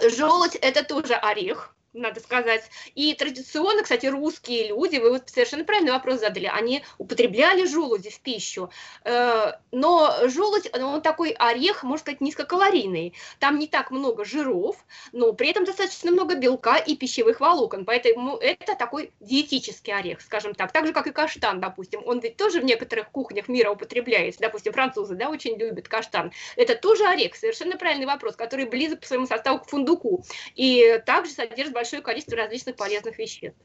Желудь– 0.02 0.56
это 0.62 0.84
тоже 0.84 1.16
орех 1.16 1.76
надо 1.94 2.20
сказать. 2.20 2.64
И 2.96 3.14
традиционно, 3.14 3.84
кстати, 3.84 4.06
русские 4.06 4.68
люди, 4.68 4.98
вы 4.98 5.12
вот 5.12 5.30
совершенно 5.30 5.64
правильный 5.64 5.92
вопрос 5.92 6.20
задали, 6.20 6.46
они 6.46 6.84
употребляли 6.98 7.66
желуди 7.66 8.10
в 8.10 8.20
пищу. 8.20 8.70
Э, 9.04 9.54
но 9.72 10.16
желудь, 10.26 10.70
он 10.74 11.02
такой 11.02 11.32
орех, 11.32 11.84
можно 11.84 12.00
сказать, 12.00 12.22
низкокалорийный. 12.22 13.14
Там 13.40 13.60
не 13.60 13.68
так 13.68 13.92
много 13.92 14.26
жиров, 14.26 14.78
но 15.12 15.34
при 15.34 15.50
этом 15.50 15.66
достаточно 15.66 16.12
много 16.12 16.36
белка 16.36 16.78
и 16.78 16.96
пищевых 16.96 17.40
волокон. 17.40 17.86
Поэтому 17.86 18.38
это 18.38 18.76
такой 18.76 19.12
диетический 19.20 19.94
орех, 19.94 20.22
скажем 20.22 20.54
так. 20.54 20.72
Так 20.72 20.86
же, 20.86 20.94
как 20.94 21.08
и 21.08 21.12
каштан, 21.12 21.60
допустим. 21.60 22.02
Он 22.06 22.20
ведь 22.20 22.38
тоже 22.38 22.62
в 22.62 22.64
некоторых 22.64 23.10
кухнях 23.10 23.48
мира 23.48 23.72
употребляется. 23.72 24.42
Допустим, 24.42 24.74
французы, 24.74 25.16
да, 25.16 25.30
очень 25.30 25.58
любят 25.58 25.88
каштан. 25.88 26.32
Это 26.56 26.76
тоже 26.76 27.06
орех, 27.06 27.36
совершенно 27.36 27.78
правильный 27.78 28.06
вопрос, 28.06 28.36
который 28.36 28.66
близок 28.66 29.02
по 29.02 29.08
своему 29.08 29.26
составу 29.26 29.60
к 29.60 29.68
фундуку. 29.68 30.24
И 30.56 31.02
также 31.06 31.32
содержит 31.32 31.74
большое 31.80 32.02
количество 32.02 32.36
различных 32.36 32.76
полезных 32.76 33.18
веществ. 33.18 33.58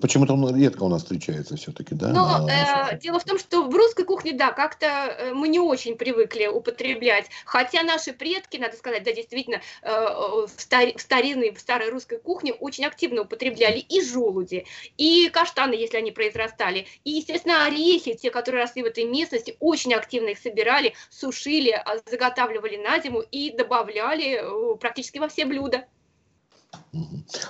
Почему-то 0.00 0.32
он 0.32 0.56
редко 0.58 0.82
у 0.82 0.88
нас 0.88 1.02
встречается 1.02 1.56
все-таки, 1.56 1.94
да? 1.94 2.08
Но 2.08 2.48
э, 2.48 2.98
дело 2.98 3.20
в 3.20 3.24
том, 3.24 3.38
что 3.38 3.64
в 3.64 3.74
русской 3.74 4.04
кухне, 4.04 4.32
да, 4.32 4.50
как-то 4.50 4.86
э, 4.86 5.34
мы 5.34 5.48
не 5.48 5.58
очень 5.58 5.96
привыкли 5.96 6.46
употреблять. 6.46 7.26
Хотя 7.44 7.82
наши 7.82 8.14
предки, 8.14 8.56
надо 8.56 8.78
сказать, 8.78 9.02
да, 9.02 9.12
действительно, 9.12 9.60
э, 9.82 9.90
в, 9.90 10.50
стар, 10.56 10.96
в 10.96 11.00
старинной, 11.02 11.52
в 11.52 11.60
старой 11.60 11.90
русской 11.90 12.18
кухне 12.18 12.54
очень 12.54 12.86
активно 12.86 13.22
употребляли 13.22 13.78
и 13.78 14.02
желуди, 14.02 14.64
и 14.96 15.28
каштаны, 15.28 15.74
если 15.74 15.98
они 15.98 16.12
произрастали, 16.12 16.86
и, 17.04 17.10
естественно, 17.10 17.66
орехи, 17.66 18.14
те, 18.14 18.30
которые 18.30 18.62
росли 18.62 18.82
в 18.82 18.86
этой 18.86 19.04
местности, 19.04 19.58
очень 19.60 19.92
активно 19.92 20.30
их 20.30 20.38
собирали, 20.38 20.94
сушили, 21.10 21.70
а, 21.72 21.98
заготавливали 22.10 22.78
на 22.78 23.00
зиму 23.00 23.20
и 23.20 23.50
добавляли 23.50 24.40
э, 24.40 24.76
практически 24.76 25.18
во 25.18 25.28
все 25.28 25.44
блюда. 25.44 25.84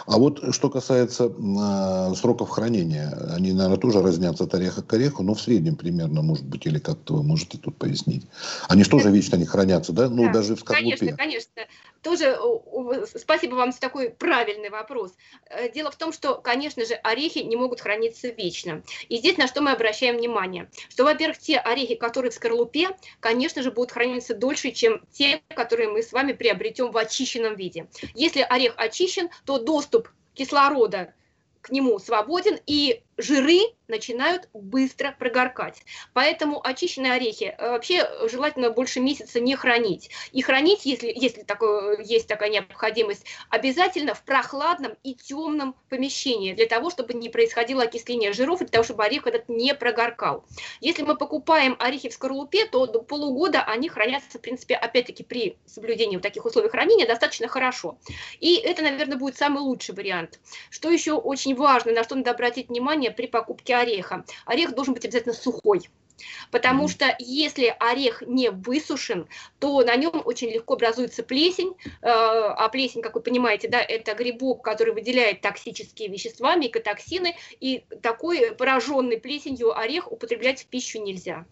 А 0.06 0.18
вот 0.18 0.54
что 0.54 0.70
касается 0.70 1.24
э, 1.24 2.14
сроков 2.14 2.50
хранения, 2.50 3.10
они, 3.34 3.52
наверное, 3.52 3.78
тоже 3.78 4.02
разнятся 4.02 4.44
от 4.44 4.54
ореха 4.54 4.82
к 4.82 4.92
ореху, 4.92 5.22
но 5.22 5.34
в 5.34 5.40
среднем 5.40 5.76
примерно, 5.76 6.22
может 6.22 6.44
быть, 6.44 6.66
или 6.66 6.78
как-то 6.78 7.14
вы 7.14 7.22
можете 7.22 7.58
тут 7.58 7.76
пояснить. 7.76 8.26
Они 8.68 8.84
же 8.84 8.90
тоже 8.90 9.10
вечно 9.10 9.36
не 9.36 9.44
хранятся, 9.44 9.92
да? 9.92 10.08
Ну, 10.08 10.26
да, 10.26 10.32
даже 10.32 10.56
в 10.56 10.60
скорлупе. 10.60 10.96
Конечно, 10.96 11.16
конечно. 11.16 11.62
Тоже 12.04 12.38
спасибо 13.16 13.54
вам 13.56 13.72
за 13.72 13.80
такой 13.80 14.10
правильный 14.10 14.70
вопрос. 14.70 15.12
Э, 15.46 15.70
дело 15.70 15.90
в 15.90 15.96
том, 15.96 16.12
что, 16.12 16.36
конечно 16.36 16.84
же, 16.84 16.94
орехи 16.94 17.38
не 17.38 17.56
могут 17.56 17.80
храниться 17.80 18.28
вечно. 18.28 18.82
И 19.08 19.16
здесь 19.16 19.38
на 19.38 19.48
что 19.48 19.62
мы 19.62 19.72
обращаем 19.72 20.18
внимание? 20.18 20.70
Что, 20.90 21.04
во-первых, 21.04 21.38
те 21.38 21.58
орехи, 21.58 21.94
которые 21.94 22.30
в 22.30 22.34
скорлупе, 22.34 22.90
конечно 23.20 23.62
же, 23.62 23.72
будут 23.72 23.92
храниться 23.92 24.34
дольше, 24.34 24.70
чем 24.70 25.02
те, 25.10 25.42
которые 25.48 25.88
мы 25.88 26.02
с 26.02 26.12
вами 26.12 26.32
приобретем 26.32 26.90
в 26.90 26.96
очищенном 26.96 27.56
виде. 27.56 27.88
Если 28.14 28.42
орех 28.42 28.74
очищен, 28.76 29.30
то 29.46 29.58
доступ 29.58 30.10
кислорода 30.34 31.14
к 31.62 31.70
нему 31.70 31.98
свободен, 31.98 32.58
и 32.66 33.02
жиры 33.16 33.60
начинают 33.88 34.48
быстро 34.52 35.14
прогоркать. 35.18 35.82
Поэтому 36.12 36.64
очищенные 36.64 37.12
орехи 37.12 37.54
э, 37.56 37.70
вообще 37.70 38.08
желательно 38.30 38.70
больше 38.70 39.00
месяца 39.00 39.40
не 39.40 39.56
хранить. 39.56 40.10
И 40.32 40.42
хранить, 40.42 40.86
если, 40.86 41.12
если 41.14 41.42
такое, 41.42 42.00
есть 42.02 42.26
такая 42.26 42.50
необходимость, 42.50 43.26
обязательно 43.50 44.14
в 44.14 44.22
прохладном 44.22 44.94
и 45.02 45.14
темном 45.14 45.74
помещении, 45.88 46.54
для 46.54 46.66
того, 46.66 46.90
чтобы 46.90 47.14
не 47.14 47.28
происходило 47.28 47.82
окисление 47.82 48.32
жиров, 48.32 48.60
для 48.60 48.68
того, 48.68 48.84
чтобы 48.84 49.04
орех 49.04 49.26
этот 49.26 49.48
не 49.48 49.74
прогоркал. 49.74 50.44
Если 50.80 51.02
мы 51.02 51.16
покупаем 51.16 51.76
орехи 51.78 52.08
в 52.08 52.14
скорлупе, 52.14 52.66
то 52.66 52.86
до 52.86 53.00
полугода 53.02 53.62
они 53.62 53.88
хранятся, 53.88 54.38
в 54.38 54.40
принципе, 54.40 54.74
опять-таки 54.74 55.24
при 55.24 55.58
соблюдении 55.66 56.16
таких 56.18 56.44
условий 56.44 56.68
хранения 56.68 57.06
достаточно 57.06 57.48
хорошо. 57.48 57.98
И 58.40 58.56
это, 58.56 58.82
наверное, 58.82 59.18
будет 59.18 59.36
самый 59.36 59.60
лучший 59.60 59.94
вариант. 59.94 60.40
Что 60.70 60.90
еще 60.90 61.12
очень 61.12 61.54
важно, 61.54 61.92
на 61.92 62.04
что 62.04 62.14
надо 62.14 62.30
обратить 62.30 62.68
внимание, 62.68 63.03
внимание 63.04 63.10
при 63.10 63.26
покупке 63.26 63.76
ореха. 63.76 64.24
Орех 64.46 64.74
должен 64.74 64.94
быть 64.94 65.04
обязательно 65.04 65.34
сухой. 65.34 65.88
Потому 66.52 66.88
что 66.88 67.16
если 67.18 67.74
орех 67.80 68.22
не 68.26 68.50
высушен, 68.50 69.26
то 69.58 69.82
на 69.82 69.96
нем 69.96 70.22
очень 70.24 70.48
легко 70.48 70.74
образуется 70.74 71.24
плесень, 71.24 71.74
э, 71.84 72.06
а 72.06 72.68
плесень, 72.68 73.02
как 73.02 73.16
вы 73.16 73.20
понимаете, 73.20 73.68
да, 73.68 73.80
это 73.80 74.14
грибок, 74.14 74.62
который 74.62 74.94
выделяет 74.94 75.40
токсические 75.40 76.08
вещества, 76.08 76.54
микотоксины, 76.54 77.34
и 77.60 77.84
такой 78.00 78.54
пораженный 78.54 79.18
плесенью 79.18 79.76
орех 79.76 80.12
употреблять 80.12 80.62
в 80.62 80.66
пищу 80.66 81.02
нельзя. 81.02 81.44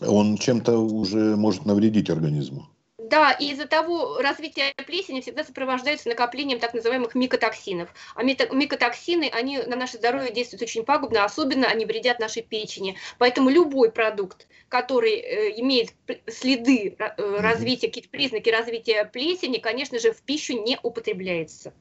Он 0.00 0.36
чем-то 0.36 0.78
уже 0.78 1.36
может 1.36 1.66
навредить 1.66 2.08
организму. 2.08 2.68
Да, 3.08 3.30
и 3.30 3.52
из-за 3.52 3.68
того 3.68 4.18
развитие 4.18 4.74
плесени 4.84 5.20
всегда 5.20 5.44
сопровождается 5.44 6.08
накоплением 6.08 6.58
так 6.58 6.74
называемых 6.74 7.14
микотоксинов. 7.14 7.88
А 8.16 8.24
микотоксины, 8.24 9.30
они 9.32 9.58
на 9.58 9.76
наше 9.76 9.98
здоровье 9.98 10.32
действуют 10.32 10.62
очень 10.62 10.84
пагубно, 10.84 11.24
особенно 11.24 11.68
они 11.68 11.86
вредят 11.86 12.18
нашей 12.18 12.42
печени. 12.42 12.96
Поэтому 13.18 13.48
любой 13.48 13.92
продукт, 13.92 14.48
который 14.68 15.20
э, 15.20 15.60
имеет 15.60 15.94
следы 16.26 16.96
э, 16.98 17.40
развития, 17.40 17.86
какие-то 17.86 18.10
признаки 18.10 18.50
развития 18.50 19.04
плесени, 19.04 19.58
конечно 19.58 20.00
же, 20.00 20.12
в 20.12 20.22
пищу 20.22 20.54
не 20.54 20.76
употребляется. 20.82 21.72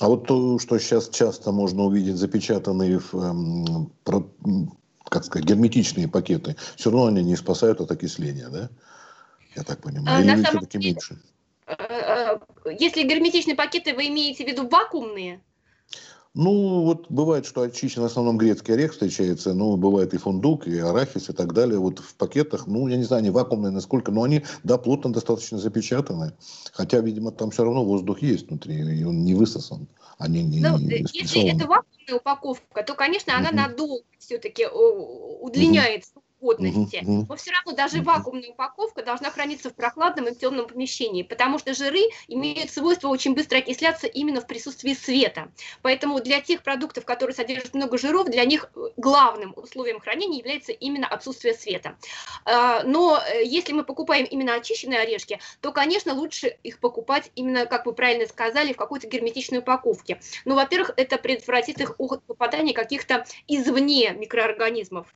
А 0.00 0.08
вот 0.08 0.26
то, 0.26 0.58
что 0.58 0.78
сейчас 0.78 1.08
часто 1.08 1.50
можно 1.50 1.84
увидеть 1.84 2.16
запечатанные 2.16 2.98
в, 2.98 3.14
эм, 3.14 3.90
как 5.08 5.24
сказать, 5.24 5.48
герметичные 5.48 6.08
пакеты, 6.08 6.56
все 6.76 6.90
равно 6.90 7.06
они 7.06 7.24
не 7.24 7.36
спасают 7.36 7.80
от 7.80 7.90
окисления, 7.90 8.50
да? 8.50 8.68
Я 9.56 9.62
так 9.62 9.80
понимаю, 9.80 10.18
а, 10.18 10.22
или 10.22 10.42
все-таки 10.42 10.78
меньше? 10.78 11.18
Э, 11.66 11.74
э, 11.78 12.38
если 12.78 13.02
герметичные 13.02 13.56
пакеты, 13.56 13.94
вы 13.94 14.08
имеете 14.08 14.44
в 14.44 14.48
виду 14.48 14.68
вакуумные? 14.68 15.40
Ну, 16.34 16.82
вот 16.82 17.06
бывает, 17.10 17.46
что 17.46 17.62
очищен 17.62 18.02
в 18.02 18.06
основном 18.06 18.36
грецкий 18.36 18.74
орех 18.74 18.92
встречается, 18.92 19.54
но 19.54 19.76
бывает 19.76 20.14
и 20.14 20.18
фундук, 20.18 20.66
и 20.66 20.78
арахис, 20.80 21.30
и 21.30 21.32
так 21.32 21.52
далее. 21.52 21.78
Вот 21.78 22.00
в 22.00 22.16
пакетах, 22.16 22.66
ну, 22.66 22.88
я 22.88 22.96
не 22.96 23.04
знаю, 23.04 23.20
они 23.20 23.30
вакуумные 23.30 23.70
насколько, 23.70 24.10
но 24.10 24.24
они, 24.24 24.42
да, 24.64 24.76
плотно 24.76 25.12
достаточно 25.12 25.58
запечатаны. 25.58 26.32
Хотя, 26.72 26.98
видимо, 26.98 27.30
там 27.30 27.52
все 27.52 27.62
равно 27.62 27.84
воздух 27.84 28.20
есть 28.20 28.48
внутри, 28.48 28.74
и 28.98 29.04
он 29.04 29.22
не 29.22 29.34
высосан. 29.34 29.86
Они 30.18 30.42
не, 30.42 30.60
ну, 30.60 30.76
не 30.76 31.04
если 31.12 31.48
это 31.54 31.68
вакуумная 31.68 32.16
упаковка, 32.16 32.82
то, 32.82 32.94
конечно, 32.94 33.36
она 33.36 33.52
надолго 33.52 34.02
все-таки 34.18 34.66
удлиняется. 34.66 36.14
Uh-huh 36.16 36.23
годности. 36.44 37.00
Угу. 37.02 37.26
Но 37.28 37.36
все 37.36 37.52
равно 37.52 37.72
даже 37.72 37.98
угу. 37.98 38.06
вакуумная 38.06 38.50
упаковка 38.50 39.02
должна 39.02 39.30
храниться 39.30 39.70
в 39.70 39.74
прохладном 39.74 40.28
и 40.28 40.34
темном 40.34 40.66
помещении, 40.66 41.22
потому 41.22 41.58
что 41.58 41.74
жиры 41.74 42.02
имеют 42.28 42.70
свойство 42.70 43.08
очень 43.08 43.34
быстро 43.34 43.58
окисляться 43.58 44.06
именно 44.06 44.40
в 44.40 44.46
присутствии 44.46 44.94
света. 44.94 45.50
Поэтому 45.82 46.20
для 46.20 46.40
тех 46.40 46.62
продуктов, 46.62 47.04
которые 47.04 47.34
содержат 47.34 47.74
много 47.74 47.98
жиров, 47.98 48.26
для 48.26 48.44
них 48.44 48.70
э, 48.76 48.80
главным 48.96 49.54
условием 49.56 50.00
хранения 50.00 50.38
является 50.38 50.72
именно 50.72 51.06
отсутствие 51.06 51.54
света. 51.54 51.96
А, 52.44 52.82
но 52.84 53.18
э, 53.18 53.44
если 53.44 53.72
мы 53.72 53.84
покупаем 53.84 54.24
именно 54.24 54.54
очищенные 54.54 55.00
орешки, 55.00 55.40
то, 55.60 55.72
конечно, 55.72 56.14
лучше 56.14 56.56
их 56.62 56.78
покупать 56.78 57.30
именно, 57.34 57.66
как 57.66 57.86
вы 57.86 57.92
правильно 57.92 58.26
сказали, 58.26 58.72
в 58.72 58.76
какой-то 58.76 59.06
герметичной 59.06 59.58
упаковке. 59.58 60.20
Ну, 60.44 60.54
во-первых, 60.54 60.92
это 60.96 61.16
предотвратит 61.16 61.80
их 61.80 61.94
от 61.98 62.22
попадания 62.24 62.74
каких-то 62.74 63.24
извне 63.48 64.10
микроорганизмов. 64.12 65.06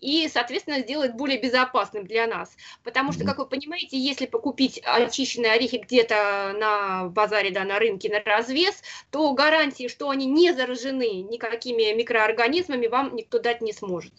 И, 0.00 0.28
соответственно, 0.28 0.69
соответственно, 0.70 0.82
сделает 0.82 1.16
более 1.16 1.38
безопасным 1.38 2.06
для 2.06 2.26
нас. 2.26 2.56
Потому 2.84 3.12
что, 3.12 3.24
как 3.24 3.38
вы 3.38 3.46
понимаете, 3.46 3.98
если 3.98 4.26
покупить 4.26 4.80
очищенные 4.84 5.52
орехи 5.52 5.78
где-то 5.78 6.54
на 6.58 7.08
базаре, 7.08 7.50
да, 7.50 7.64
на 7.64 7.78
рынке 7.78 8.08
на 8.08 8.20
развес, 8.22 8.82
то 9.10 9.32
гарантии, 9.32 9.88
что 9.88 10.10
они 10.10 10.26
не 10.26 10.52
заражены 10.52 11.22
никакими 11.22 11.92
микроорганизмами, 11.94 12.86
вам 12.86 13.14
никто 13.16 13.38
дать 13.38 13.60
не 13.60 13.72
сможет. 13.72 14.12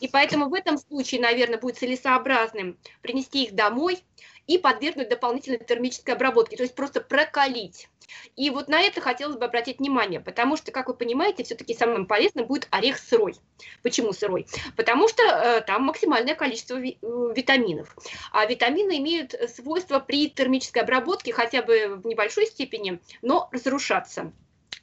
И 0.00 0.08
поэтому 0.08 0.48
в 0.48 0.54
этом 0.54 0.76
случае, 0.76 1.20
наверное, 1.20 1.58
будет 1.58 1.78
целесообразным 1.78 2.76
принести 3.00 3.44
их 3.44 3.54
домой 3.54 3.98
и 4.46 4.58
подвергнуть 4.58 5.08
дополнительной 5.08 5.58
термической 5.58 6.14
обработке, 6.14 6.56
то 6.56 6.62
есть 6.62 6.74
просто 6.74 7.00
прокалить. 7.00 7.88
И 8.36 8.50
вот 8.50 8.68
на 8.68 8.80
это 8.80 9.00
хотелось 9.00 9.36
бы 9.36 9.44
обратить 9.44 9.78
внимание, 9.78 10.20
потому 10.20 10.56
что, 10.56 10.72
как 10.72 10.88
вы 10.88 10.94
понимаете, 10.94 11.44
все-таки 11.44 11.74
самым 11.74 12.06
полезным 12.06 12.46
будет 12.46 12.68
орех 12.70 12.98
сырой. 12.98 13.34
Почему 13.82 14.12
сырой? 14.12 14.46
Потому 14.76 15.08
что 15.08 15.22
э, 15.22 15.60
там 15.62 15.84
максимальное 15.84 16.34
количество 16.34 16.76
ви 16.76 16.98
э, 17.00 17.32
витаминов. 17.34 17.96
А 18.32 18.44
витамины 18.46 18.98
имеют 18.98 19.34
свойство 19.54 19.98
при 19.98 20.28
термической 20.28 20.82
обработке 20.82 21.32
хотя 21.32 21.62
бы 21.62 21.96
в 22.02 22.06
небольшой 22.06 22.46
степени, 22.46 23.00
но 23.22 23.48
разрушаться. 23.52 24.32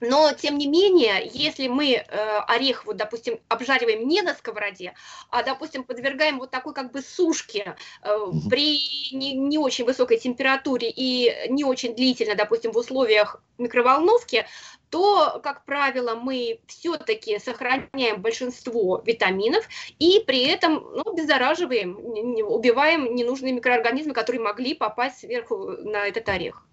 Но, 0.02 0.32
тем 0.34 0.58
не 0.58 0.68
менее, 0.68 1.30
если 1.34 1.68
мы 1.68 1.94
э, 1.94 2.04
орех, 2.48 2.86
вот, 2.86 2.98
допустим, 2.98 3.40
обжариваем 3.48 4.08
не 4.08 4.22
на 4.22 4.34
сковороде, 4.34 4.94
а, 5.30 5.44
допустим, 5.44 5.84
подвергаем 5.84 6.40
вот 6.40 6.52
такой 6.52 6.74
как 6.74 6.92
бы 6.92 7.02
сушке 7.02 7.76
э, 8.02 8.18
при 8.50 8.80
не, 9.12 9.34
не 9.34 9.58
очень 9.58 9.86
высокой 9.86 10.18
температуре 10.18 10.90
и 10.90 11.50
не 11.50 11.64
очень 11.64 11.96
длительно, 11.96 12.36
допустим, 12.36 12.72
в 12.72 12.78
условиях 12.78 13.42
микроволновки, 13.58 14.46
то, 14.90 15.40
как 15.44 15.66
правило, 15.66 16.16
мы 16.16 16.62
все-таки 16.68 17.38
сохраняем 17.40 18.22
большинство 18.22 19.02
витаминов 19.06 19.68
и 20.00 20.24
при 20.26 20.48
этом 20.48 20.76
ну, 20.96 21.14
обеззараживаем, 21.14 21.98
убиваем 22.46 23.14
ненужные 23.16 23.54
микроорганизмы, 23.54 24.14
которые 24.14 24.42
могли 24.42 24.74
попасть 24.74 25.20
сверху 25.20 25.58
на 25.58 26.08
этот 26.08 26.28
орех. 26.30 26.69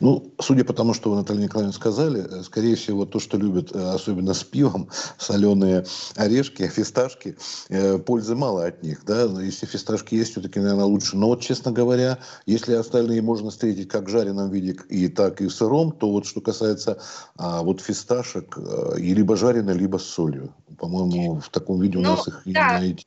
Ну, 0.00 0.32
судя 0.40 0.64
по 0.64 0.72
тому, 0.72 0.94
что 0.94 1.10
вы, 1.10 1.16
Наталья 1.16 1.44
Николаевна, 1.44 1.72
сказали, 1.72 2.26
э, 2.28 2.42
скорее 2.42 2.74
всего, 2.74 3.06
то, 3.06 3.20
что 3.20 3.36
любят, 3.36 3.74
э, 3.74 3.78
особенно 3.78 4.34
с 4.34 4.42
пивом, 4.42 4.88
соленые 5.18 5.86
орешки, 6.16 6.66
фисташки, 6.66 7.36
э, 7.68 7.98
пользы 7.98 8.34
мало 8.34 8.66
от 8.66 8.82
них, 8.82 9.04
да, 9.04 9.24
если 9.40 9.66
фисташки 9.66 10.16
есть, 10.16 10.32
все-таки, 10.32 10.58
наверное, 10.58 10.86
лучше. 10.86 11.16
Но 11.16 11.28
вот, 11.28 11.40
честно 11.40 11.70
говоря, 11.70 12.18
если 12.46 12.74
остальные 12.74 13.22
можно 13.22 13.50
встретить 13.50 13.88
как 13.88 14.06
в 14.06 14.08
жареном 14.08 14.50
виде, 14.50 14.76
и 14.88 15.06
так 15.08 15.40
и 15.40 15.46
в 15.46 15.52
сыром, 15.52 15.92
то 15.92 16.10
вот 16.10 16.26
что 16.26 16.40
касается 16.40 16.98
а, 17.36 17.62
вот 17.62 17.80
фисташек, 17.80 18.58
и 18.98 19.14
либо 19.14 19.36
жареные, 19.36 19.76
либо 19.76 19.98
с 19.98 20.04
солью. 20.04 20.52
По-моему, 20.78 21.40
в 21.40 21.48
таком 21.50 21.80
виде 21.80 21.98
у 21.98 22.02
ну, 22.02 22.10
нас 22.10 22.26
их 22.26 22.42
да. 22.44 22.78
и 22.78 22.80
найти 22.80 23.06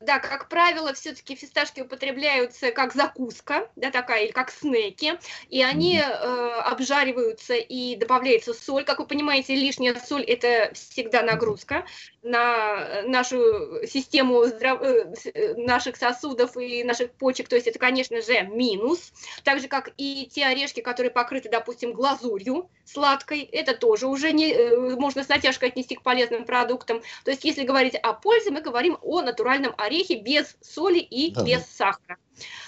да, 0.00 0.18
как 0.18 0.48
правило, 0.48 0.92
все-таки 0.92 1.34
фисташки 1.34 1.80
употребляются 1.80 2.70
как 2.70 2.92
закуска, 2.92 3.68
да, 3.76 3.90
такая, 3.90 4.24
или 4.24 4.32
как 4.32 4.50
снеки, 4.50 5.18
и 5.48 5.62
они 5.62 5.98
э, 5.98 6.04
обжариваются 6.04 7.54
и 7.54 7.96
добавляется 7.96 8.52
соль. 8.52 8.84
Как 8.84 8.98
вы 8.98 9.06
понимаете, 9.06 9.54
лишняя 9.54 9.94
соль– 9.94 10.24
это 10.26 10.72
всегда 10.74 11.22
нагрузка 11.22 11.84
на 12.22 13.02
нашу 13.02 13.86
систему 13.86 14.44
здрав... 14.44 14.82
Э, 14.82 15.12
э, 15.34 15.54
наших 15.54 15.96
сосудов 15.96 16.56
и 16.56 16.84
наших 16.84 17.12
почек, 17.12 17.48
то 17.48 17.56
есть 17.56 17.66
это, 17.66 17.78
конечно 17.78 18.20
же, 18.20 18.42
минус. 18.42 19.12
Так 19.44 19.60
же, 19.60 19.68
как 19.68 19.92
и 19.96 20.28
те 20.30 20.46
орешки, 20.46 20.80
которые 20.80 21.10
покрыты, 21.10 21.48
допустим, 21.48 21.92
глазурью 21.92 22.68
сладкой, 22.84 23.42
это 23.42 23.74
тоже 23.74 24.06
уже 24.06 24.32
не, 24.32 24.52
э, 24.52 24.96
можно 24.96 25.24
с 25.24 25.28
натяжкой 25.28 25.70
отнести 25.70 25.94
к 25.94 26.02
полезным 26.02 26.44
продуктам. 26.44 27.02
То 27.24 27.30
есть, 27.30 27.44
если 27.44 27.64
говорить 27.64 27.94
о 27.94 28.12
пользе, 28.12 28.50
мы 28.50 28.60
говорим 28.60 28.98
о 29.02 29.22
натуральном 29.22 29.69
класичном 29.70 29.74
орехе 29.76 30.16
без 30.16 30.56
соли 30.60 30.98
и 30.98 31.32
да. 31.32 31.44
без 31.44 31.64
сахара. 31.66 32.16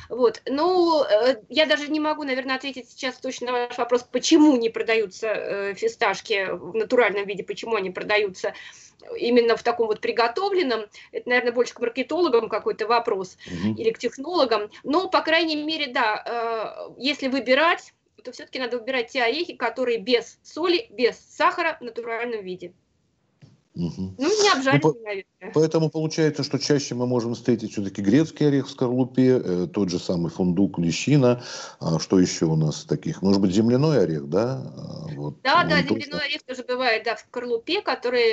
Вот. 0.08 0.42
Ну, 0.46 1.04
э, 1.04 1.36
я 1.48 1.66
даже 1.66 1.88
не 1.88 2.00
могу, 2.00 2.24
наверное, 2.24 2.56
ответить 2.56 2.90
сейчас 2.90 3.16
точно 3.16 3.46
на 3.46 3.52
ваш 3.52 3.78
вопрос, 3.78 4.02
почему 4.02 4.56
не 4.56 4.68
продаются 4.68 5.28
э, 5.28 5.74
фисташки 5.74 6.48
в 6.50 6.74
натуральном 6.74 7.26
виде, 7.26 7.42
почему 7.42 7.76
они 7.76 7.90
продаются 7.90 8.54
именно 9.18 9.56
в 9.56 9.62
таком 9.62 9.86
вот 9.86 10.00
приготовленном. 10.00 10.84
Это, 11.12 11.28
наверное, 11.28 11.52
больше 11.52 11.74
к 11.74 11.80
маркетологам 11.80 12.48
какой-то 12.48 12.86
вопрос 12.86 13.36
угу. 13.46 13.74
или 13.74 13.90
к 13.90 13.98
технологам. 13.98 14.70
Но, 14.84 15.08
по 15.08 15.22
крайней 15.22 15.56
мере, 15.56 15.86
да, 15.86 16.22
э, 16.24 16.92
если 16.98 17.28
выбирать, 17.28 17.94
то 18.22 18.30
все-таки 18.32 18.58
надо 18.58 18.78
выбирать 18.78 19.08
те 19.08 19.22
орехи, 19.22 19.56
которые 19.56 19.98
без 19.98 20.38
соли, 20.42 20.86
без 20.90 21.18
сахара 21.18 21.76
в 21.80 21.84
натуральном 21.84 22.44
виде. 22.44 22.72
Угу. 23.74 24.14
Ну, 24.18 24.42
не 24.42 24.48
обжарить, 24.50 24.84
ну, 24.84 24.94
наверное. 25.02 25.52
Поэтому 25.54 25.88
получается, 25.88 26.42
что 26.44 26.58
чаще 26.58 26.94
мы 26.94 27.06
можем 27.06 27.34
встретить 27.34 27.72
все-таки 27.72 28.02
грецкий 28.02 28.46
орех 28.46 28.66
в 28.66 28.70
скорлупе, 28.70 29.40
э, 29.42 29.66
тот 29.72 29.88
же 29.88 29.98
самый 29.98 30.30
фундук, 30.30 30.78
лещина. 30.78 31.42
А 31.80 31.98
что 31.98 32.18
еще 32.18 32.46
у 32.46 32.56
нас 32.56 32.84
таких? 32.84 33.22
Может 33.22 33.40
быть, 33.40 33.52
земляной 33.52 34.02
орех, 34.02 34.28
да? 34.28 34.62
А, 34.76 35.08
вот, 35.16 35.40
да, 35.42 35.64
да, 35.64 35.80
земляной 35.80 36.04
тоже... 36.04 36.24
орех 36.24 36.42
тоже 36.42 36.64
бывает, 36.68 37.02
да, 37.04 37.16
в 37.16 37.20
скорлупе, 37.20 37.80
который, 37.80 38.32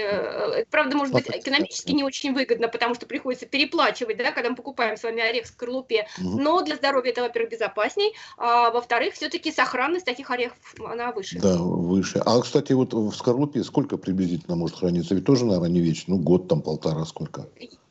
э, 0.62 0.66
правда, 0.70 0.98
может 0.98 1.14
быть, 1.14 1.30
экономически 1.30 1.94
не 1.94 2.04
очень 2.04 2.34
выгодно, 2.34 2.68
потому 2.68 2.96
что 2.96 3.06
приходится 3.06 3.46
переплачивать, 3.46 4.18
да, 4.18 4.32
когда 4.32 4.50
мы 4.50 4.58
покупаем 4.58 4.98
с 4.98 5.04
вами 5.04 5.22
орех 5.22 5.46
в 5.46 5.48
скорлупе. 5.48 6.06
Угу. 6.20 6.40
Но 6.40 6.62
для 6.64 6.76
здоровья 6.76 7.12
это, 7.12 7.22
во-первых, 7.22 7.54
безопасней, 7.54 8.14
а 8.38 8.72
во-вторых, 8.72 9.14
все-таки 9.14 9.54
сохранность 9.54 10.06
таких 10.06 10.30
орехов, 10.32 10.58
она 10.86 11.14
выше. 11.14 11.40
Да, 11.40 11.58
выше. 11.58 12.22
А, 12.26 12.42
кстати, 12.42 12.74
вот 12.74 12.94
в 12.94 13.14
скорлупе 13.14 13.64
сколько 13.64 13.96
приблизительно 13.98 14.58
может 14.58 14.78
храниться? 14.78 15.16
Ведь 15.16 15.29
тоже, 15.30 15.46
наверное, 15.46 15.70
не 15.70 15.80
вечно. 15.80 16.16
Ну, 16.16 16.20
год 16.20 16.48
там, 16.48 16.64
полтора, 16.64 17.06
сколько? 17.06 17.48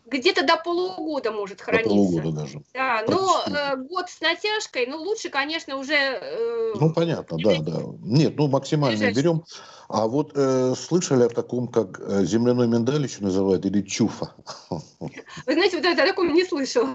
где-то 0.06 0.42
до 0.42 0.56
полугода 0.56 1.30
может 1.30 1.60
храниться. 1.60 1.90
До 1.90 1.94
полугода 1.94 2.32
даже. 2.32 2.62
Да, 2.74 3.04
но 3.06 3.44
э, 3.46 3.76
год 3.76 4.08
с 4.08 4.20
натяжкой, 4.20 4.86
ну, 4.86 4.96
лучше, 4.96 5.28
конечно, 5.28 5.76
уже... 5.76 5.94
Э, 5.94 6.57
ну, 6.74 6.92
понятно, 6.92 7.38
да, 7.38 7.60
да. 7.60 7.80
Нет, 8.02 8.36
ну, 8.36 8.48
максимально 8.48 9.12
берем. 9.12 9.44
А 9.88 10.06
вот 10.06 10.32
э, 10.34 10.74
слышали 10.76 11.22
о 11.22 11.28
таком, 11.30 11.66
как 11.66 11.98
э, 11.98 12.22
земляной 12.24 12.68
миндаль 12.68 13.04
еще 13.04 13.22
называют, 13.22 13.64
или 13.64 13.80
чуфа? 13.80 14.34
Вы 15.00 15.52
знаете, 15.54 15.78
вот 15.78 15.84
я 15.86 15.92
о 15.92 15.96
таком 15.96 16.34
не 16.34 16.44
слышал. 16.44 16.86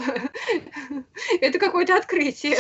Это 1.42 1.58
какое-то 1.58 1.98
открытие. 1.98 2.58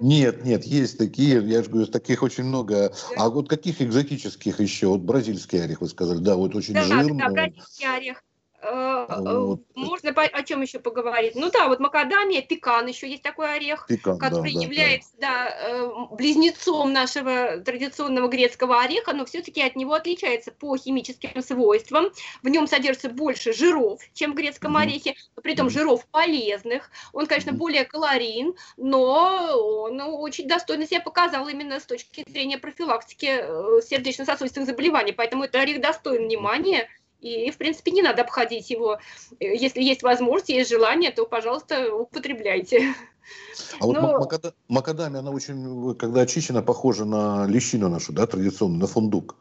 Нет, 0.00 0.44
нет, 0.44 0.64
есть 0.64 0.98
такие, 0.98 1.40
я 1.48 1.62
же 1.62 1.70
говорю, 1.70 1.86
таких 1.86 2.24
очень 2.24 2.44
много. 2.44 2.92
А 3.16 3.30
вот 3.30 3.48
каких 3.48 3.80
экзотических 3.80 4.58
еще? 4.58 4.88
Вот 4.88 5.02
бразильский 5.02 5.62
орех, 5.62 5.80
вы 5.80 5.88
сказали, 5.88 6.18
да, 6.18 6.34
вот 6.34 6.56
очень 6.56 6.74
жирный. 6.74 7.18
Да, 7.18 7.30
бразильский 7.30 7.86
орех. 7.86 8.22
Э, 8.68 9.06
э, 9.08 9.38
вот. 9.38 9.60
Можно 9.76 10.10
о 10.10 10.42
чем 10.42 10.62
еще 10.62 10.80
поговорить? 10.80 11.36
Ну 11.36 11.50
да, 11.50 11.68
вот 11.68 11.78
макадамия, 11.78 12.42
пекан 12.42 12.86
еще 12.86 13.08
есть 13.08 13.22
такой 13.22 13.54
орех, 13.54 13.86
пекан, 13.86 14.18
который 14.18 14.52
да, 14.54 14.60
является 14.60 15.10
да. 15.18 15.26
Да, 15.26 15.68
э, 15.68 15.88
близнецом 16.12 16.92
нашего 16.92 17.58
традиционного 17.58 18.28
грецкого 18.28 18.80
ореха, 18.80 19.12
но 19.12 19.24
все-таки 19.24 19.62
от 19.62 19.76
него 19.76 19.94
отличается 19.94 20.50
по 20.50 20.76
химическим 20.76 21.42
свойствам. 21.42 22.10
В 22.42 22.48
нем 22.48 22.66
содержится 22.66 23.08
больше 23.08 23.52
жиров, 23.52 24.00
чем 24.14 24.32
в 24.32 24.34
грецком 24.34 24.76
mm-hmm. 24.76 24.82
орехе, 24.82 25.14
при 25.42 25.52
этом 25.52 25.68
mm-hmm. 25.68 25.70
жиров 25.70 26.06
полезных. 26.06 26.90
Он, 27.12 27.26
конечно, 27.26 27.50
mm-hmm. 27.50 27.54
более 27.54 27.84
калорийен, 27.84 28.54
но 28.76 29.56
он 29.84 30.00
очень 30.00 30.48
достойно 30.48 30.86
себя 30.86 31.00
показал 31.00 31.46
именно 31.48 31.78
с 31.78 31.86
точки 31.86 32.24
зрения 32.28 32.58
профилактики 32.58 33.82
сердечно-сосудистых 33.82 34.66
заболеваний. 34.66 35.12
Поэтому 35.12 35.44
этот 35.44 35.56
орех 35.56 35.80
достоин 35.80 36.24
внимания. 36.24 36.88
И, 37.20 37.50
в 37.50 37.56
принципе, 37.56 37.90
не 37.90 38.02
надо 38.02 38.22
обходить 38.22 38.70
его. 38.70 38.98
Если 39.40 39.82
есть 39.82 40.02
возможность, 40.02 40.50
есть 40.50 40.70
желание, 40.70 41.10
то, 41.10 41.24
пожалуйста, 41.24 41.94
употребляйте. 41.94 42.94
А 43.80 43.86
вот 43.86 43.96
Но... 43.96 44.28
макадамия, 44.68 45.20
она 45.20 45.30
очень, 45.30 45.94
когда 45.96 46.20
очищена, 46.20 46.62
похожа 46.62 47.04
на 47.04 47.46
лещину 47.46 47.88
нашу, 47.88 48.12
да, 48.12 48.26
традиционную, 48.26 48.80
на 48.80 48.86
фундук. 48.86 49.36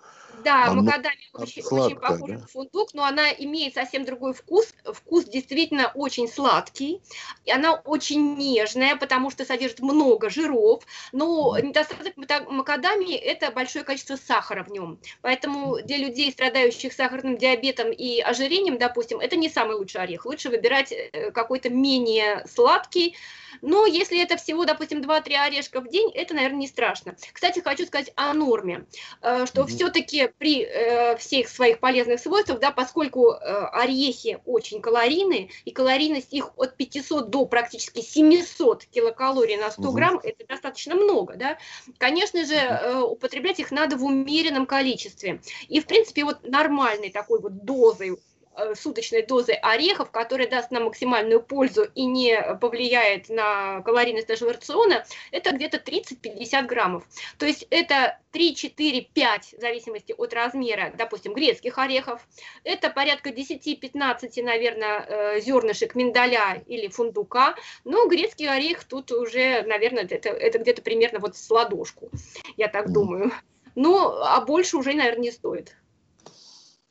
Да, 0.46 0.66
а 0.68 0.74
макадамия 0.74 1.18
очень, 1.34 1.64
очень 1.64 1.96
похожа 1.96 2.34
да? 2.34 2.40
на 2.42 2.48
фундук, 2.48 2.94
но 2.94 3.04
она 3.04 3.32
имеет 3.32 3.74
совсем 3.74 4.06
другой 4.06 4.34
вкус. 4.34 4.76
Вкус 4.86 5.26
действительно 5.26 5.92
очень 5.96 6.28
сладкий, 6.28 7.02
и 7.46 7.52
она 7.52 7.74
очень 7.74 8.36
нежная, 8.36 8.96
потому 8.96 9.32
что 9.32 9.44
содержит 9.44 9.80
много 9.80 10.30
жиров, 10.30 10.84
но 11.12 11.58
недостаток 11.58 12.14
макадамии– 12.16 13.16
это 13.16 13.50
большое 13.50 13.84
количество 13.84 14.18
сахара 14.18 14.64
в 14.64 14.70
нем. 14.70 15.00
Поэтому 15.22 15.82
для 15.82 15.98
людей, 15.98 16.32
страдающих 16.32 16.94
сахарным 16.94 17.38
диабетом 17.38 17.92
и 17.92 18.22
ожирением, 18.22 18.78
допустим, 18.78 19.20
это 19.20 19.36
не 19.36 19.50
самый 19.50 19.76
лучший 19.76 20.02
орех. 20.02 20.28
Лучше 20.28 20.50
выбирать 20.50 20.92
э, 20.92 21.32
какой-то 21.32 21.72
менее 21.72 22.46
сладкий, 22.48 23.16
но 23.62 23.86
если 23.86 24.22
это 24.22 24.38
всего, 24.38 24.66
допустим, 24.66 25.02
2-3 25.02 25.34
орешка 25.36 25.82
в 25.82 25.90
день, 25.90 26.12
это, 26.14 26.34
наверное, 26.34 26.60
не 26.60 26.68
страшно. 26.68 27.16
Кстати, 27.34 27.60
хочу 27.60 27.86
сказать 27.86 28.12
о 28.16 28.34
норме, 28.34 28.86
э, 29.22 29.46
что 29.46 29.62
mm-hmm. 29.62 29.68
все-таки 29.68 30.30
при 30.38 30.64
э, 30.64 31.18
всех 31.18 31.50
своих 31.50 31.80
полезных 31.80 32.20
свойствах, 32.20 32.60
да, 32.60 32.72
поскольку 32.72 33.32
э, 33.32 33.36
орехи 33.38 34.40
очень 34.46 34.82
калорийные, 34.82 35.50
и 35.66 35.72
калорийность 35.72 36.34
их 36.34 36.52
от 36.58 36.76
500 36.78 37.30
до 37.30 37.46
практически 37.46 38.02
700 38.02 38.86
килокалорий 38.86 39.58
на 39.58 39.72
100 39.72 39.82
mm-hmm. 39.82 39.94
грамм, 39.94 40.20
это 40.24 40.46
достаточно 40.48 40.96
много, 40.96 41.36
да, 41.36 41.58
конечно 41.98 42.46
же, 42.46 43.04
употреблять 43.04 43.60
их 43.60 43.72
надо 43.72 43.98
в 43.98 44.04
умеренном 44.04 44.66
количестве. 44.66 45.42
И, 45.68 45.80
в 45.80 45.88
принципе, 45.88 46.24
вот 46.24 46.48
нормальной 46.48 47.10
такой 47.10 47.42
вот 47.42 47.66
дозой 47.66 48.18
суточной 48.76 49.24
дозы 49.24 49.54
орехов, 49.54 50.12
которая 50.12 50.50
даст 50.50 50.72
нам 50.72 50.86
максимальную 50.86 51.42
пользу 51.42 51.84
и 51.96 52.06
не 52.06 52.42
повлияет 52.62 53.30
на 53.30 53.82
калорийность 53.82 54.30
нашего 54.30 54.54
рациона, 54.54 55.06
это 55.32 55.52
где-то 55.56 55.78
30-50 55.78 56.66
граммов. 56.66 57.04
То 57.38 57.46
есть 57.46 57.68
это 57.70 58.20
3, 58.32 58.56
4, 58.56 59.02
5, 59.14 59.54
в 59.58 59.62
зависимости 59.62 60.14
от 60.18 60.34
размера, 60.34 60.94
допустим, 60.98 61.34
грецких 61.34 61.78
орехов. 61.78 62.28
Это 62.64 62.90
порядка 62.90 63.30
10-15, 63.30 64.44
наверное, 64.44 65.06
э, 65.08 65.40
зернышек 65.42 65.96
миндаля 65.96 66.64
или 66.68 66.88
фундука. 66.88 67.56
Но 67.84 68.08
грецкий 68.08 68.50
орех 68.50 68.84
тут 68.84 69.12
уже, 69.12 69.64
наверное, 69.64 70.04
это, 70.04 70.30
это 70.30 70.60
где-то 70.60 70.82
примерно 70.82 71.20
вот 71.20 71.38
с 71.38 71.50
ладошку, 71.50 72.10
я 72.58 72.68
так 72.68 72.92
думаю. 72.92 73.32
Ну, 73.76 73.98
а 74.22 74.42
больше 74.42 74.78
уже, 74.78 74.94
наверное, 74.94 75.24
не 75.24 75.32
стоит 75.32 75.76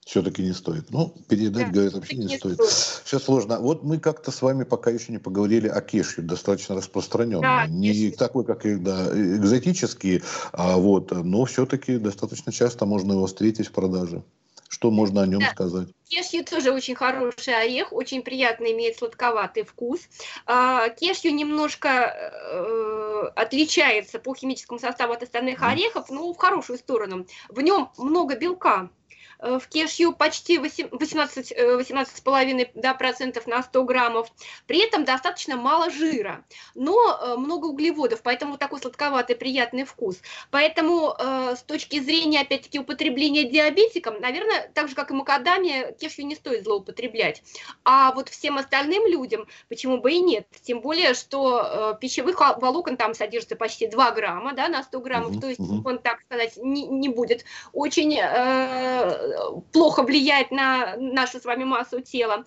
все-таки 0.05 0.43
не 0.43 0.53
стоит. 0.53 0.91
Ну, 0.91 1.15
передать, 1.29 1.67
да, 1.67 1.73
говорят, 1.73 1.95
вообще 1.95 2.17
не, 2.17 2.27
не 2.27 2.39
стоит. 2.39 2.57
стоит. 2.57 3.05
Все 3.05 3.19
сложно. 3.19 3.59
Вот 3.59 3.83
мы 3.83 3.99
как-то 3.99 4.31
с 4.31 4.43
вами 4.43 4.65
пока 4.65 4.91
еще 4.91 5.13
не 5.13 5.19
поговорили 5.19 5.67
о 5.69 5.81
кешью, 5.81 6.25
достаточно 6.25 6.75
распространенном. 6.75 7.43
Да, 7.43 7.67
не 7.67 7.93
кешью. 7.93 8.13
такой, 8.13 8.45
как 8.45 8.63
да, 8.83 9.09
экзотический, 9.13 10.23
а 10.53 10.77
вот, 10.77 11.11
но 11.11 11.45
все-таки 11.47 11.97
достаточно 11.97 12.53
часто 12.53 12.85
можно 12.85 13.13
его 13.13 13.27
встретить 13.27 13.69
в 13.69 13.73
продаже. 13.73 14.23
Что 14.69 14.91
можно 14.91 15.23
о 15.23 15.27
нем 15.27 15.41
да. 15.41 15.51
сказать? 15.51 15.89
Кешью 16.09 16.45
тоже 16.45 16.73
очень 16.73 16.97
хороший 16.97 17.55
орех, 17.55 17.93
очень 17.93 18.23
приятный, 18.23 18.73
имеет 18.73 18.99
сладковатый 18.99 19.63
вкус. 19.63 20.01
А, 20.47 20.89
кешью 20.89 21.35
немножко 21.35 21.89
э, 21.89 23.31
отличается 23.37 24.19
по 24.19 24.35
химическому 24.35 24.81
составу 24.81 25.13
от 25.13 25.23
остальных 25.23 25.63
орехов, 25.63 26.11
но 26.11 26.33
в 26.33 26.37
хорошую 26.37 26.79
сторону. 26.79 27.27
В 27.49 27.61
нем 27.61 27.91
много 27.97 28.37
белка, 28.37 28.91
Э, 29.24 29.24
в 29.45 29.69
кешью 29.69 30.13
почти 30.13 30.59
18, 30.59 31.53
18,5% 31.53 32.63
э, 32.63 32.71
да, 32.75 32.95
процентов 32.95 33.47
на 33.47 33.63
100 33.63 33.85
граммов. 33.85 34.29
При 34.67 34.79
этом 34.79 35.05
достаточно 35.05 35.57
мало 35.57 35.91
жира, 35.91 36.45
но 36.75 36.95
э, 37.21 37.37
много 37.37 37.67
углеводов, 37.67 38.23
поэтому 38.23 38.57
такой 38.57 38.81
сладковатый 38.81 39.37
приятный 39.37 39.85
вкус. 39.85 40.19
Поэтому 40.51 41.15
с 41.19 41.63
точки 41.63 42.01
зрения, 42.01 42.41
опять-таки, 42.41 42.79
употребления 42.79 43.45
диабетикам, 43.45 44.21
наверное, 44.21 44.71
так 44.75 44.89
же, 44.89 44.95
как 44.95 45.11
и 45.11 45.15
макадамия, 45.15 45.93
кешью 45.93 46.27
не 46.27 46.35
стоит 46.35 46.65
злоупотреблять. 46.65 47.43
А 47.85 48.13
вот 48.13 48.29
всем 48.29 48.59
остальным 48.59 49.07
людям, 49.07 49.47
почему 49.69 49.99
бы 49.99 50.13
и 50.13 50.21
нет? 50.21 50.47
Тем 50.63 50.81
более, 50.81 51.15
что 51.15 51.97
пищевых 52.01 52.41
волокон 52.41 52.97
там 52.97 53.15
содержится 53.15 53.57
почти 53.57 53.87
2 53.87 54.11
грамма 54.13 54.55
да, 54.55 54.69
на 54.69 54.83
100 54.83 55.01
граммов, 55.01 55.41
то 55.41 55.49
есть 55.49 55.61
он, 55.61 55.99
так 55.99 56.21
сказать, 56.23 56.57
не, 56.57 56.87
не 56.87 57.09
будет 57.09 57.45
очень 57.73 58.17
э, 58.19 59.34
плохо 59.73 60.03
влияет 60.03 60.51
на 60.51 60.97
нашу 60.97 61.41
с 61.41 61.45
вами 61.45 61.65
массу 61.65 62.01
тела. 62.01 62.45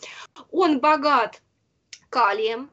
Он 0.51 0.79
богат 0.79 1.41
калием, 2.09 2.69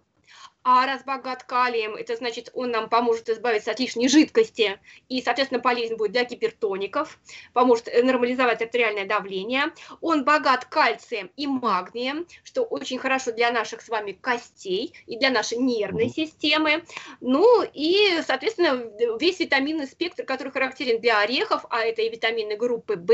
а 0.64 0.86
раз 0.86 1.04
богат 1.04 1.44
калием, 1.44 1.94
это 1.94 2.16
значит, 2.16 2.50
он 2.54 2.70
нам 2.70 2.88
поможет 2.88 3.28
избавиться 3.28 3.70
от 3.70 3.78
лишней 3.78 4.08
жидкости 4.08 4.80
и, 5.10 5.20
соответственно, 5.20 5.60
полезен 5.60 5.98
будет 5.98 6.12
для 6.12 6.24
гипертоников, 6.24 7.18
поможет 7.52 7.88
нормализовать 8.02 8.62
артериальное 8.62 9.06
давление. 9.06 9.66
Он 10.00 10.24
богат 10.24 10.64
кальцием 10.64 11.30
и 11.36 11.46
магнием, 11.46 12.26
что 12.42 12.62
очень 12.62 12.98
хорошо 12.98 13.32
для 13.32 13.52
наших 13.52 13.82
с 13.82 13.90
вами 13.90 14.12
костей 14.12 14.94
и 15.06 15.18
для 15.18 15.30
нашей 15.30 15.58
нервной 15.58 16.08
системы. 16.08 16.84
Ну 17.20 17.62
и, 17.62 18.22
соответственно, 18.26 18.90
весь 19.18 19.40
витаминный 19.40 19.86
спектр, 19.86 20.24
который 20.24 20.50
характерен 20.50 21.00
для 21.00 21.20
орехов, 21.20 21.66
а 21.68 21.80
это 21.80 22.00
и 22.00 22.08
витамины 22.08 22.56
группы 22.56 22.96
В, 22.96 23.12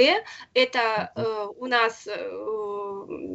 это 0.54 1.12
э, 1.16 1.46
у 1.56 1.66
нас... 1.66 2.06
Э, 2.06 2.30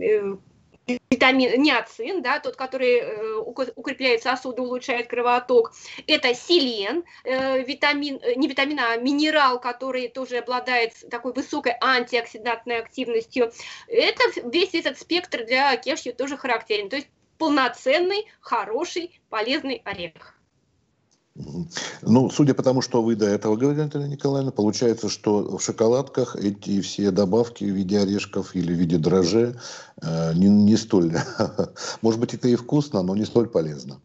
э 0.02 0.38
витамин 0.88 1.62
ниацин, 1.62 2.22
да, 2.22 2.40
тот, 2.40 2.56
который 2.56 3.00
э, 3.00 3.36
укрепляет 3.76 4.24
сосуды, 4.24 4.62
улучшает 4.62 5.08
кровоток. 5.08 5.74
Это 6.08 6.34
селен, 6.34 7.04
э, 7.24 7.64
витамин, 7.64 8.20
э, 8.22 8.36
не 8.36 8.48
витамин, 8.48 8.80
а 8.80 8.96
минерал, 8.98 9.60
который 9.60 10.08
тоже 10.08 10.38
обладает 10.38 10.94
такой 11.10 11.34
высокой 11.34 11.74
антиоксидантной 11.82 12.80
активностью. 12.80 13.52
Это 13.88 14.24
весь 14.44 14.74
этот 14.74 15.00
спектр 15.00 15.46
для 15.46 15.76
кешью 15.78 16.14
тоже 16.14 16.38
характерен. 16.38 16.90
То 16.90 16.98
есть 16.98 17.08
полноценный, 17.38 18.28
хороший, 18.40 19.20
полезный 19.30 19.82
орех. 19.86 20.35
Ну, 22.02 22.30
судя 22.30 22.54
по 22.54 22.64
тому, 22.64 22.82
что 22.82 23.02
вы 23.02 23.16
до 23.16 23.26
этого 23.26 23.58
говорили, 23.58 23.84
Наталья 23.84 24.08
Николаевна, 24.08 24.52
получается, 24.52 25.10
что 25.10 25.58
в 25.58 25.62
шоколадках 25.62 26.38
эти 26.38 26.80
все 26.80 27.12
добавки 27.12 27.66
в 27.66 27.76
виде 27.76 28.00
орешков 28.00 28.56
или 28.56 28.74
в 28.74 28.78
виде 28.78 28.98
дрожжей 28.98 29.56
э, 30.02 30.34
не, 30.34 30.48
не 30.48 30.78
столь, 30.78 31.18
может 32.02 32.22
быть, 32.22 32.34
это 32.34 32.48
и 32.48 32.56
вкусно, 32.56 33.02
но 33.02 33.16
не 33.18 33.26
столь 33.26 33.50
полезно. 33.50 34.00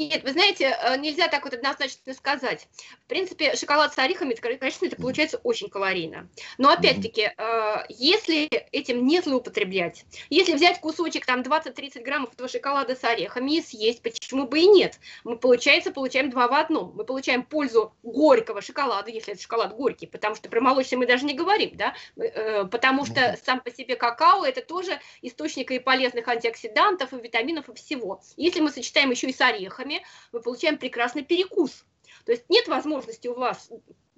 Нет, 0.00 0.24
вы 0.24 0.32
знаете, 0.32 0.74
э, 0.80 0.96
нельзя 0.96 1.28
так 1.28 1.44
вот 1.44 1.52
однозначно 1.52 2.14
сказать. 2.14 2.68
В 3.04 3.06
принципе, 3.06 3.54
шоколад 3.54 3.92
с 3.92 3.98
орехами, 3.98 4.32
конечно, 4.32 4.86
это 4.86 4.96
получается 4.96 5.36
очень 5.42 5.68
калорийно. 5.68 6.30
Но 6.56 6.70
опять-таки, 6.70 7.30
э, 7.36 7.76
если 7.90 8.46
этим 8.72 9.06
не 9.06 9.20
злоупотреблять, 9.20 10.06
если 10.30 10.54
взять 10.54 10.80
кусочек 10.80 11.26
там 11.26 11.42
20-30 11.42 12.02
граммов 12.02 12.32
этого 12.32 12.48
шоколада 12.48 12.96
с 12.96 13.04
орехами 13.04 13.58
и 13.58 13.60
съесть, 13.60 14.00
почему 14.00 14.46
бы 14.46 14.60
и 14.60 14.68
нет? 14.68 14.98
Мы, 15.24 15.36
получается, 15.36 15.90
получаем 15.90 16.30
два 16.30 16.48
в 16.48 16.54
одном. 16.54 16.94
Мы 16.96 17.04
получаем 17.04 17.42
пользу 17.42 17.92
горького 18.02 18.62
шоколада, 18.62 19.10
если 19.10 19.34
это 19.34 19.42
шоколад 19.42 19.76
горький, 19.76 20.06
потому 20.06 20.34
что 20.34 20.48
про 20.48 20.62
молочный 20.62 20.96
мы 20.96 21.06
даже 21.06 21.26
не 21.26 21.34
говорим, 21.34 21.72
да, 21.76 21.94
э, 22.16 22.64
потому 22.64 23.04
что 23.04 23.38
сам 23.44 23.60
по 23.60 23.70
себе 23.70 23.96
какао 23.96 24.46
это 24.46 24.62
тоже 24.62 24.98
источник 25.20 25.70
и 25.72 25.78
полезных 25.78 26.26
антиоксидантов, 26.26 27.12
и 27.12 27.20
витаминов, 27.20 27.68
и 27.68 27.74
всего. 27.74 28.22
Если 28.38 28.60
мы 28.60 28.70
сочетаем 28.70 29.10
еще 29.10 29.28
и 29.28 29.34
с 29.34 29.40
орехами, 29.42 29.89
мы 30.32 30.40
получаем 30.40 30.78
прекрасный 30.78 31.22
перекус. 31.24 31.84
То 32.24 32.32
есть 32.32 32.48
нет 32.48 32.68
возможности 32.68 33.28
у 33.28 33.34
вас 33.34 33.70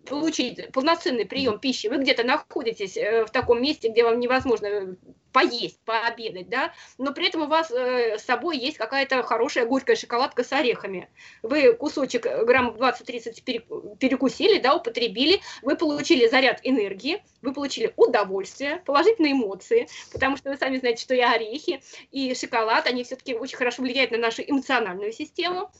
получить 0.07 0.73
полноценный 0.73 1.27
прием 1.27 1.59
пищи, 1.59 1.87
вы 1.87 1.99
где-то 1.99 2.25
находитесь 2.25 2.97
э, 2.97 3.25
в 3.25 3.31
таком 3.31 3.63
месте, 3.63 3.89
где 3.89 4.05
вам 4.05 4.21
невозможно 4.21 4.97
поесть, 5.33 5.81
пообедать, 5.85 6.49
да, 6.49 6.73
но 6.99 7.13
при 7.13 7.29
этом 7.29 7.43
у 7.43 7.47
вас 7.47 7.71
э, 7.71 8.19
с 8.19 8.25
собой 8.25 8.59
есть 8.59 8.77
какая-то 8.77 9.23
хорошая 9.23 9.67
горькая 9.67 9.97
шоколадка 9.97 10.45
с 10.45 10.53
орехами. 10.53 11.09
Вы 11.43 11.73
кусочек 11.73 12.27
э, 12.27 12.45
грамм 12.45 12.77
20-30 12.77 13.97
перекусили, 13.99 14.61
да, 14.61 14.77
употребили, 14.77 15.41
вы 15.63 15.77
получили 15.77 16.29
заряд 16.29 16.61
энергии, 16.63 17.23
вы 17.41 17.53
получили 17.53 17.93
удовольствие, 17.97 18.83
положительные 18.85 19.33
эмоции, 19.33 19.89
потому 20.13 20.37
что 20.37 20.51
вы 20.51 20.57
сами 20.57 20.77
знаете, 20.77 21.03
что 21.03 21.15
и 21.15 21.21
орехи, 21.21 21.83
и 22.11 22.35
шоколад, 22.35 22.87
они 22.87 23.05
все-таки 23.05 23.35
очень 23.35 23.57
хорошо 23.57 23.83
влияют 23.83 24.11
на 24.11 24.19
нашу 24.19 24.43
эмоциональную 24.43 25.13
систему, 25.13 25.71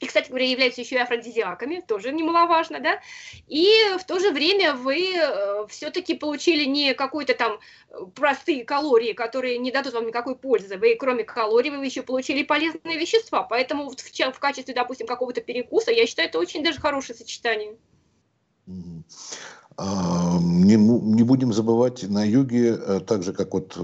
и, 0.00 0.06
кстати 0.06 0.28
говоря, 0.28 0.46
являются 0.46 0.80
еще 0.80 0.96
и 0.96 0.98
афродизиаками, 0.98 1.82
тоже 1.86 2.10
немаловажно, 2.12 2.80
да, 2.80 3.00
и 3.46 3.70
в 3.98 4.04
то 4.04 4.18
же 4.18 4.32
время 4.32 4.74
вы 4.74 5.14
э, 5.14 5.66
все-таки 5.68 6.14
получили 6.14 6.64
не 6.64 6.94
какой-то 6.94 7.34
там 7.34 7.58
э, 7.90 7.94
простые 8.14 8.64
калории, 8.64 9.12
которые 9.12 9.58
не 9.58 9.70
дадут 9.70 9.92
вам 9.92 10.06
никакой 10.06 10.36
пользы, 10.36 10.78
вы 10.78 10.96
кроме 10.98 11.24
калорий 11.24 11.70
вы 11.70 11.84
еще 11.84 12.02
получили 12.02 12.42
полезные 12.42 12.98
вещества, 12.98 13.42
поэтому 13.42 13.90
в, 13.90 13.96
в 13.96 14.38
качестве, 14.38 14.74
допустим, 14.74 15.06
какого-то 15.06 15.42
перекуса, 15.42 15.90
я 15.90 16.06
считаю, 16.06 16.28
это 16.28 16.38
очень 16.38 16.64
даже 16.64 16.80
хорошее 16.80 17.18
сочетание. 17.18 17.76
А, 19.76 20.38
не, 20.40 20.76
не 20.76 21.22
будем 21.22 21.52
забывать, 21.52 22.02
на 22.04 22.24
юге, 22.24 22.74
э, 22.74 23.00
так 23.00 23.22
же 23.22 23.32
как 23.34 23.52
вот 23.52 23.76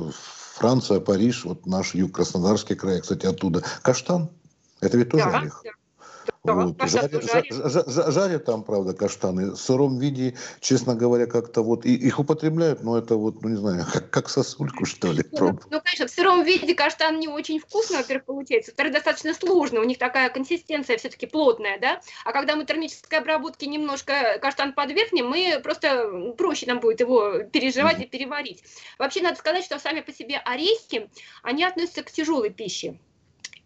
Франция, 0.55 1.01
Париж, 1.01 1.45
вот 1.45 1.67
наш 1.67 1.95
юг, 1.95 2.13
Краснодарский 2.13 2.75
край, 2.75 3.03
кстати, 3.03 3.27
оттуда, 3.27 3.63
каштан, 3.83 4.31
это 4.81 4.97
ведь 4.97 5.11
тоже 5.11 5.25
да, 5.25 5.39
орех. 5.39 5.61
Да. 5.63 5.71
Вот. 6.55 6.77
Жарят, 6.89 7.25
жарят. 7.25 8.15
жарят 8.15 8.45
там, 8.45 8.63
правда, 8.63 8.95
каштаны. 8.95 9.53
В 9.53 9.57
сыром 9.57 9.99
виде, 9.99 10.37
честно 10.61 10.95
говоря, 10.95 11.27
как-то 11.27 11.63
вот 11.63 11.85
и, 11.85 11.95
их 11.95 12.19
употребляют, 12.19 12.83
но 12.83 12.97
это 12.99 13.17
вот, 13.17 13.43
ну 13.43 13.49
не 13.49 13.57
знаю, 13.57 13.85
как, 13.93 14.11
как 14.11 14.29
сосульку, 14.29 14.85
что 14.85 15.13
ли. 15.13 15.25
Ну, 15.33 15.59
ну, 15.71 15.81
конечно, 15.83 16.07
в 16.07 16.11
сыром 16.11 16.45
виде 16.45 16.75
каштан 16.75 17.19
не 17.19 17.29
очень 17.29 17.59
вкусно, 17.59 17.99
во-первых, 17.99 18.27
получается. 18.27 18.71
Во-вторых, 18.71 18.93
достаточно 18.93 19.35
сложно. 19.35 19.81
У 19.81 19.85
них 19.85 19.99
такая 19.99 20.31
консистенция 20.31 20.99
все-таки 20.99 21.27
плотная, 21.27 21.79
да. 21.81 22.01
А 22.25 22.33
когда 22.33 22.57
мы 22.57 22.65
термической 22.65 23.19
обработки 23.19 23.65
немножко 23.65 24.39
каштан 24.41 24.73
подвергнем, 24.73 25.29
мы 25.29 25.61
просто 25.63 26.33
проще 26.37 26.67
нам 26.67 26.81
будет 26.81 27.01
его 27.01 27.41
переживать 27.53 27.99
mm-hmm. 27.99 28.05
и 28.05 28.09
переварить. 28.09 28.65
Вообще, 28.99 29.23
надо 29.23 29.37
сказать, 29.37 29.65
что 29.65 29.79
сами 29.79 30.01
по 30.01 30.13
себе 30.13 30.39
орехи, 30.39 31.11
они 31.43 31.65
относятся 31.65 32.03
к 32.03 32.11
тяжелой 32.11 32.51
пище. 32.51 32.99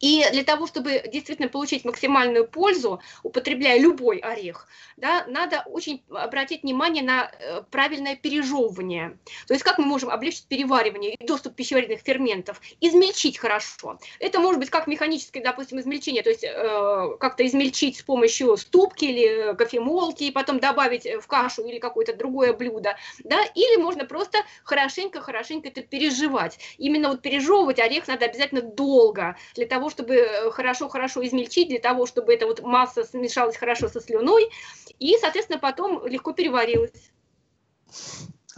И 0.00 0.24
для 0.32 0.44
того, 0.44 0.66
чтобы 0.66 1.02
действительно 1.12 1.48
получить 1.48 1.84
максимальную 1.84 2.48
пользу, 2.48 3.00
употребляя 3.22 3.78
любой 3.78 4.18
орех, 4.18 4.66
да, 4.96 5.24
надо 5.28 5.62
очень 5.66 6.02
обратить 6.10 6.62
внимание 6.62 7.02
на 7.02 7.30
э, 7.38 7.62
правильное 7.70 8.16
пережевывание. 8.16 9.18
То 9.46 9.54
есть 9.54 9.64
как 9.64 9.78
мы 9.78 9.84
можем 9.84 10.10
облегчить 10.10 10.46
переваривание 10.46 11.14
и 11.14 11.26
доступ 11.26 11.54
пищеварительных 11.54 12.02
ферментов? 12.02 12.60
Измельчить 12.80 13.38
хорошо. 13.38 13.98
Это 14.18 14.40
может 14.40 14.58
быть 14.58 14.70
как 14.70 14.86
механическое, 14.86 15.42
допустим, 15.42 15.78
измельчение, 15.80 16.22
то 16.22 16.30
есть 16.30 16.44
э, 16.44 17.16
как-то 17.18 17.46
измельчить 17.46 17.98
с 17.98 18.02
помощью 18.02 18.56
ступки 18.56 19.04
или 19.04 19.54
кофемолки, 19.54 20.24
и 20.24 20.30
потом 20.30 20.60
добавить 20.60 21.06
в 21.06 21.26
кашу 21.26 21.62
или 21.66 21.78
какое-то 21.78 22.14
другое 22.14 22.52
блюдо. 22.52 22.96
Да? 23.24 23.42
Или 23.54 23.76
можно 23.76 24.04
просто 24.04 24.38
хорошенько-хорошенько 24.64 25.68
это 25.68 25.82
переживать. 25.82 26.58
Именно 26.78 27.10
вот 27.10 27.22
пережевывать 27.22 27.78
орех 27.78 28.08
надо 28.08 28.26
обязательно 28.26 28.62
долго, 28.62 29.36
для 29.54 29.66
того, 29.66 29.89
чтобы 29.90 30.50
хорошо-хорошо 30.52 31.24
измельчить, 31.26 31.68
для 31.68 31.78
того, 31.78 32.06
чтобы 32.06 32.32
эта 32.32 32.46
вот 32.46 32.62
масса 32.62 33.04
смешалась 33.04 33.56
хорошо 33.56 33.88
со 33.88 34.00
слюной, 34.00 34.50
и, 34.98 35.16
соответственно, 35.20 35.58
потом 35.58 36.06
легко 36.06 36.32
переварилась. 36.32 37.10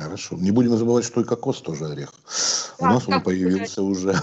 Хорошо. 0.02 0.36
Не 0.36 0.50
будем 0.50 0.76
забывать, 0.76 1.04
что 1.04 1.20
и 1.20 1.24
кокос 1.24 1.60
тоже 1.60 1.86
орех. 1.86 2.12
Да, 2.78 2.86
У 2.86 2.94
нас 2.94 3.08
он 3.08 3.22
появился 3.22 3.82
уже. 3.82 4.14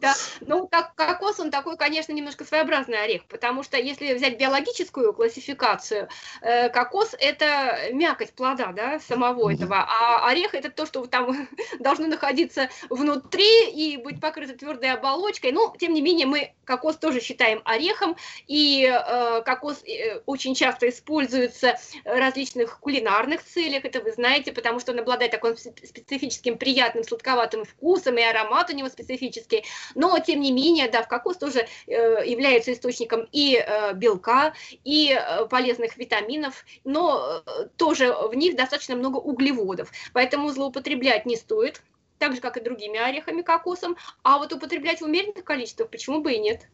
Да, 0.00 0.14
ну 0.40 0.66
как 0.66 0.94
кокос, 0.94 1.40
он 1.40 1.50
такой, 1.50 1.76
конечно, 1.76 2.12
немножко 2.12 2.44
своеобразный 2.44 3.02
орех, 3.02 3.24
потому 3.26 3.62
что 3.62 3.76
если 3.76 4.12
взять 4.14 4.38
биологическую 4.38 5.12
классификацию, 5.12 6.08
э, 6.42 6.68
кокос– 6.68 7.14
это 7.18 7.90
мякоть 7.92 8.32
плода, 8.32 8.72
да, 8.72 9.00
самого 9.00 9.52
этого, 9.52 9.76
а 9.78 10.28
орех– 10.28 10.54
это 10.56 10.70
то, 10.70 10.86
что 10.86 11.06
там 11.06 11.48
должно 11.80 12.06
находиться 12.06 12.68
внутри 12.90 13.70
и 13.70 13.96
быть 13.96 14.20
покрыто 14.20 14.56
твердой 14.56 14.90
оболочкой. 14.92 15.52
Ну, 15.52 15.74
тем 15.78 15.94
не 15.94 16.02
менее, 16.02 16.26
мы 16.26 16.52
кокос 16.64 16.96
тоже 16.96 17.20
считаем 17.20 17.62
орехом, 17.64 18.16
и 18.46 18.84
э, 18.86 19.42
кокос 19.42 19.82
э, 19.84 20.20
очень 20.26 20.54
часто 20.54 20.88
используется 20.88 21.78
в 22.04 22.18
различных 22.18 22.78
кулинарных 22.80 23.42
целях, 23.42 23.84
это 23.84 24.00
вы 24.00 24.12
знаете, 24.12 24.52
потому 24.52 24.80
что 24.80 24.92
он 24.92 24.98
обладает 24.98 25.13
таким 25.16 25.56
специфическим 25.56 26.58
приятным 26.58 27.04
сладковатым 27.04 27.64
вкусом, 27.64 28.18
и 28.18 28.22
аромат 28.22 28.70
у 28.70 28.74
него 28.74 28.88
специфический, 28.88 29.64
но 29.94 30.18
тем 30.18 30.40
не 30.40 30.52
менее, 30.52 30.88
да, 30.88 31.02
в 31.02 31.08
кокос 31.08 31.38
тоже 31.38 31.66
э, 31.86 31.92
является 32.26 32.72
источником 32.72 33.28
и 33.32 33.56
э, 33.56 33.94
белка, 33.94 34.54
и 34.84 35.12
э, 35.12 35.46
полезных 35.46 35.96
витаминов, 35.96 36.64
но 36.84 37.42
э, 37.46 37.68
тоже 37.76 38.12
в 38.12 38.34
них 38.34 38.56
достаточно 38.56 38.96
много 38.96 39.18
углеводов, 39.18 39.90
поэтому 40.12 40.50
злоупотреблять 40.50 41.26
не 41.26 41.36
стоит, 41.36 41.82
так 42.18 42.34
же, 42.34 42.40
как 42.40 42.56
и 42.56 42.60
другими 42.60 42.98
орехами 42.98 43.42
кокосом, 43.42 43.96
а 44.22 44.38
вот 44.38 44.52
употреблять 44.52 45.00
в 45.00 45.04
умеренных 45.04 45.44
количествах 45.44 45.90
почему 45.90 46.20
бы 46.20 46.32
и 46.32 46.38
нет. 46.38 46.68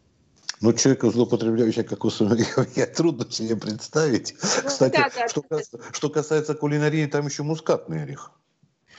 Ну, 0.61 0.73
человека, 0.75 1.11
злоупотребляющего 1.11 1.85
кокосовым 1.85 2.35
орехом, 2.35 2.67
я 2.77 2.87
трудно 2.87 3.31
себе 3.31 3.57
представить. 3.57 4.35
Ну, 4.63 4.69
Кстати, 4.69 4.97
да, 4.97 5.11
да, 5.15 5.29
что, 5.29 5.43
да. 5.43 5.49
Касается, 5.57 5.81
что 5.93 6.11
касается 6.11 6.55
кулинарии, 6.55 7.07
там 7.07 7.27
еще 7.27 7.43
мускатный 7.43 8.03
орех. 8.03 8.33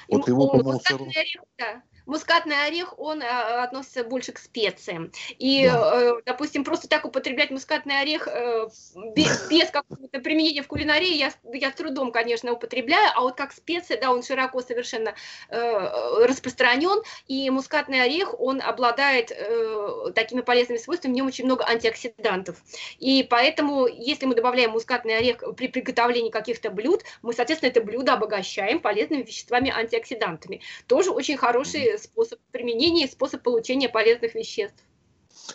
Вот 0.10 0.28
его, 0.28 0.48
по-моему, 0.48 0.74
мускатный 0.74 1.14
орех, 1.16 1.44
да. 1.58 1.84
Мускатный 2.06 2.66
орех, 2.66 2.98
он 3.00 3.22
а, 3.22 3.64
относится 3.64 4.04
больше 4.04 4.32
к 4.32 4.40
специям. 4.40 5.12
И, 5.38 5.66
да. 5.66 5.92
э, 5.94 6.22
допустим, 6.26 6.64
просто 6.64 6.88
так 6.88 7.06
употреблять 7.06 7.52
мускатный 7.52 8.00
орех 8.00 8.28
э, 8.28 8.68
без, 9.16 9.48
без 9.50 9.70
какого-то 9.70 10.20
применения 10.20 10.62
в 10.62 10.68
кулинарии 10.68 11.14
я, 11.16 11.32
я 11.54 11.72
с 11.72 11.76
трудом, 11.76 12.12
конечно, 12.12 12.52
употребляю, 12.52 13.12
а 13.16 13.22
вот 13.22 13.36
как 13.36 13.52
специя, 13.54 14.00
да, 14.00 14.12
он 14.12 14.24
широко 14.24 14.62
совершенно 14.62 15.14
э, 15.50 16.26
распространен, 16.26 17.02
и 17.28 17.50
мускатный 17.50 18.02
орех, 18.04 18.40
он 18.40 18.62
обладает 18.62 19.32
э, 19.32 20.12
такими 20.16 20.42
полезными 20.42 20.78
свойствами, 20.78 21.14
в 21.14 21.16
нем 21.16 21.28
очень 21.28 21.46
много 21.46 21.66
антиоксидантов. 21.66 22.58
И 23.00 23.24
поэтому, 23.30 23.88
если 23.88 24.26
мы 24.26 24.36
добавляем 24.36 24.72
мускатный 24.72 25.18
орех 25.18 25.44
при 25.56 25.68
приготовлении 25.68 26.30
каких-то 26.30 26.70
блюд, 26.70 27.04
мы, 27.22 27.34
соответственно, 27.34 27.70
это 27.70 27.82
блюдо 27.82 28.14
обогащаем 28.14 28.80
полезными 28.80 29.24
веществами 29.24 29.72
антиоксидантами. 29.72 30.62
Тоже 30.88 31.12
очень 31.12 31.38
хороший 31.38 31.91
способ 31.98 32.40
применения 32.52 33.06
и 33.06 33.10
способ 33.10 33.42
получения 33.44 33.90
полезных 33.90 34.36
веществ. 34.36 34.84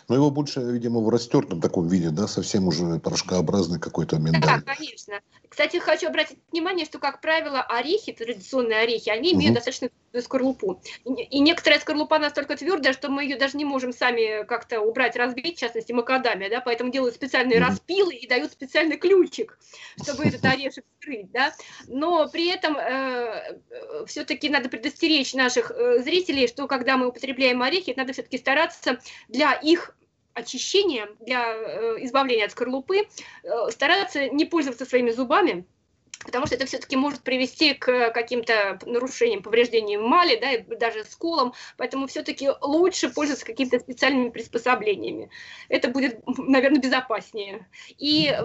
Но 0.07 0.15
его 0.15 0.31
больше, 0.31 0.59
видимо, 0.61 1.01
в 1.01 1.09
растертом 1.09 1.61
таком 1.61 1.87
виде, 1.87 2.09
да, 2.09 2.27
совсем 2.27 2.67
уже 2.67 2.99
порошкообразный 2.99 3.79
какой-то 3.79 4.17
миндаль. 4.17 4.63
Да, 4.65 4.75
конечно. 4.75 5.19
Кстати, 5.47 5.77
хочу 5.77 6.07
обратить 6.07 6.39
внимание, 6.51 6.85
что, 6.85 6.99
как 6.99 7.21
правило, 7.21 7.61
орехи, 7.61 8.11
традиционные 8.11 8.79
орехи, 8.79 9.09
они 9.09 9.33
имеют 9.33 9.51
угу. 9.51 9.55
достаточно 9.55 9.89
скорлупу. 10.21 10.81
И 11.05 11.39
некоторая 11.39 11.79
скорлупа 11.79 12.19
настолько 12.19 12.55
твердая, 12.55 12.93
что 12.93 13.09
мы 13.09 13.23
ее 13.23 13.37
даже 13.37 13.57
не 13.57 13.65
можем 13.65 13.93
сами 13.93 14.45
как-то 14.45 14.81
убрать, 14.81 15.15
разбить, 15.15 15.57
в 15.57 15.59
частности, 15.59 15.91
макадамия, 15.91 16.49
да, 16.49 16.61
поэтому 16.61 16.91
делают 16.91 17.15
специальные 17.15 17.59
распилы 17.59 18.13
и 18.13 18.27
дают 18.27 18.51
специальный 18.51 18.97
ключик, 18.97 19.57
чтобы 20.01 20.25
этот 20.25 20.43
орешек 20.45 20.85
вскрыть, 20.99 21.31
да. 21.31 21.53
Но 21.87 22.27
при 22.29 22.47
этом 22.49 22.77
э, 22.77 23.57
все-таки 24.05 24.49
надо 24.49 24.69
предостеречь 24.69 25.33
наших 25.33 25.71
э, 25.71 25.99
зрителей, 25.99 26.47
что 26.47 26.67
когда 26.67 26.97
мы 26.97 27.07
употребляем 27.07 27.61
орехи, 27.61 27.93
надо 27.95 28.13
все-таки 28.13 28.37
стараться 28.37 28.99
для 29.27 29.53
их 29.53 29.95
очищения, 30.37 31.09
для 31.19 31.43
э, 31.45 31.97
избавления 32.05 32.45
от 32.45 32.51
скорлупы, 32.51 33.07
э, 33.43 33.49
стараться 33.71 34.29
не 34.29 34.45
пользоваться 34.45 34.85
своими 34.85 35.11
зубами, 35.11 35.65
потому 36.25 36.45
что 36.45 36.55
это 36.55 36.65
все-таки 36.65 36.95
может 36.95 37.21
привести 37.21 37.73
к 37.73 38.11
каким-то 38.11 38.79
нарушениям, 38.85 39.43
повреждениям 39.43 40.05
эмали, 40.05 40.37
да, 40.39 40.51
и 40.53 40.75
даже 40.75 41.03
сколам, 41.05 41.53
поэтому 41.77 42.07
все-таки 42.07 42.49
лучше 42.61 43.09
пользоваться 43.09 43.45
какими-то 43.45 43.79
специальными 43.79 44.29
приспособлениями. 44.29 45.29
Это 45.69 45.89
будет, 45.89 46.21
наверное, 46.37 46.79
безопаснее. 46.79 47.67
И 47.97 48.35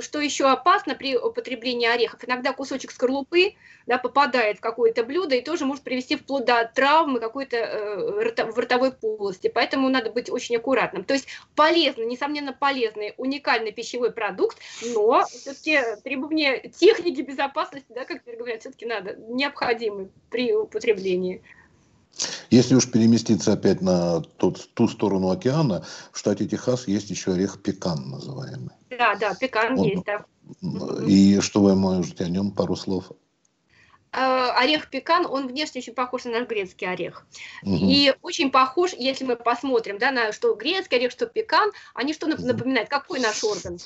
что 0.00 0.20
еще 0.20 0.48
опасно 0.48 0.94
при 0.94 1.16
употреблении 1.16 1.88
орехов, 1.88 2.24
иногда 2.24 2.52
кусочек 2.52 2.90
скорлупы 2.90 3.54
да, 3.86 3.98
попадает 3.98 4.58
в 4.58 4.60
какое-то 4.60 5.04
блюдо 5.04 5.34
и 5.34 5.42
тоже 5.42 5.64
может 5.64 5.82
привести 5.82 6.16
вплоть 6.16 6.44
до 6.44 6.70
травмы 6.72 7.20
какой-то 7.20 7.56
э, 7.56 8.42
в 8.44 8.58
ротовой 8.58 8.92
полости, 8.92 9.50
поэтому 9.52 9.88
надо 9.88 10.10
быть 10.10 10.30
очень 10.30 10.56
аккуратным. 10.56 11.04
То 11.04 11.14
есть 11.14 11.28
полезный, 11.56 12.06
несомненно 12.06 12.52
полезный, 12.52 13.14
уникальный 13.16 13.72
пищевой 13.72 14.12
продукт, 14.12 14.58
но 14.94 15.24
все-таки 15.26 15.80
требования 16.04 16.68
техники 16.68 17.01
техники 17.02 17.22
безопасности, 17.22 17.92
да, 17.94 18.04
как 18.04 18.22
говорят, 18.24 18.60
все-таки 18.60 18.86
надо, 18.86 19.16
необходимы 19.16 20.10
при 20.30 20.54
употреблении. 20.54 21.42
Если 22.50 22.74
уж 22.74 22.90
переместиться 22.90 23.54
опять 23.54 23.80
на 23.80 24.20
тот, 24.20 24.68
ту 24.74 24.86
сторону 24.86 25.30
океана, 25.30 25.84
в 26.12 26.18
штате 26.18 26.46
Техас 26.46 26.86
есть 26.86 27.10
еще 27.10 27.32
орех 27.32 27.62
пекан 27.62 28.10
называемый. 28.10 28.70
Да, 28.90 29.16
да, 29.16 29.34
пекан 29.34 29.78
Он, 29.78 29.86
есть, 29.86 30.04
да. 30.04 30.24
И 31.06 31.40
что 31.40 31.62
вы 31.62 31.74
можете 31.74 32.24
о 32.24 32.28
нем 32.28 32.52
пару 32.52 32.76
слов? 32.76 33.12
А, 34.12 34.52
орех 34.58 34.90
пекан, 34.90 35.24
он 35.24 35.48
внешне 35.48 35.80
очень 35.80 35.94
похож 35.94 36.24
на 36.24 36.32
наш 36.32 36.46
грецкий 36.46 36.86
орех. 36.86 37.26
Угу. 37.62 37.74
И 37.74 38.14
очень 38.20 38.50
похож, 38.50 38.92
если 38.92 39.24
мы 39.24 39.36
посмотрим, 39.36 39.96
да, 39.96 40.10
на 40.10 40.32
что 40.32 40.54
грецкий 40.54 40.98
орех, 40.98 41.12
что 41.12 41.24
пекан, 41.26 41.72
они 41.94 42.12
что 42.12 42.26
напоминают? 42.26 42.90
Какой 42.90 43.20
наш 43.20 43.42
орган? 43.42 43.78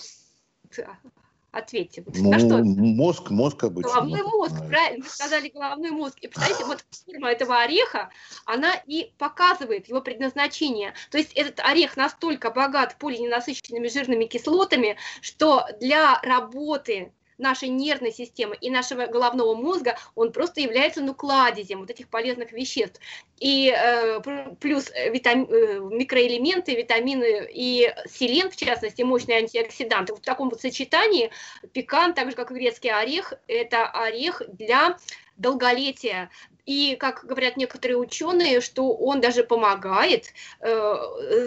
Ответьте, 1.53 2.05
ну, 2.15 2.31
на 2.31 2.39
что? 2.39 2.59
Мозг, 2.59 3.31
мозг 3.31 3.65
обычно. 3.65 3.91
Головной 3.91 4.23
мозг, 4.23 4.55
правильно, 4.69 5.05
вы 5.05 5.09
сказали 5.09 5.49
головной 5.49 5.91
мозг. 5.91 6.19
И 6.21 6.29
представляете, 6.29 6.65
вот 6.67 6.85
форма 7.07 7.31
этого 7.31 7.63
ореха, 7.63 8.11
она 8.45 8.75
и 8.87 9.13
показывает 9.17 9.89
его 9.89 10.03
предназначение. 10.03 10.93
То 11.11 11.19
есть 11.19 11.33
этот 11.33 11.61
орех 11.61 11.97
настолько 11.97 12.51
богат 12.51 12.97
полиненасыщенными 12.99 13.89
жирными 13.89 14.27
кислотами, 14.27 14.97
что 15.23 15.65
для 15.81 16.21
работы 16.23 17.13
нашей 17.39 17.69
нервной 17.69 18.13
системы 18.13 18.57
и 18.61 18.71
нашего 18.71 19.07
головного 19.07 19.55
мозга, 19.55 19.99
он 20.15 20.33
просто 20.33 20.61
является 20.61 21.03
ну, 21.03 21.15
кладезем 21.15 21.81
вот 21.81 21.91
этих 21.91 22.09
полезных 22.09 22.53
веществ. 22.53 23.01
И 23.39 23.75
э, 23.77 24.21
плюс 24.61 24.91
витам... 25.11 25.45
Э, 25.45 25.81
микроэлементы, 25.81 26.75
витамины 26.75 27.49
и 27.53 27.93
селен, 28.09 28.51
в 28.51 28.57
частности, 28.57 29.03
мощные 29.03 29.39
антиоксиданты. 29.39 30.15
В 30.15 30.21
таком 30.21 30.51
вот 30.51 30.61
сочетании 30.61 31.31
пекан, 31.73 32.15
так 32.15 32.31
же 32.31 32.37
как 32.37 32.51
и 32.51 32.55
грецкий 32.55 32.91
орех, 32.91 33.35
это 33.47 33.87
орех 33.87 34.43
для 34.49 34.97
долголетия, 35.37 36.31
и, 36.67 36.97
как 36.97 37.25
говорят 37.25 37.57
некоторые 37.57 37.97
ученые, 37.97 38.61
что 38.61 38.95
он 38.95 39.21
даже 39.21 39.45
помогает 39.45 40.33
э, 40.61 40.95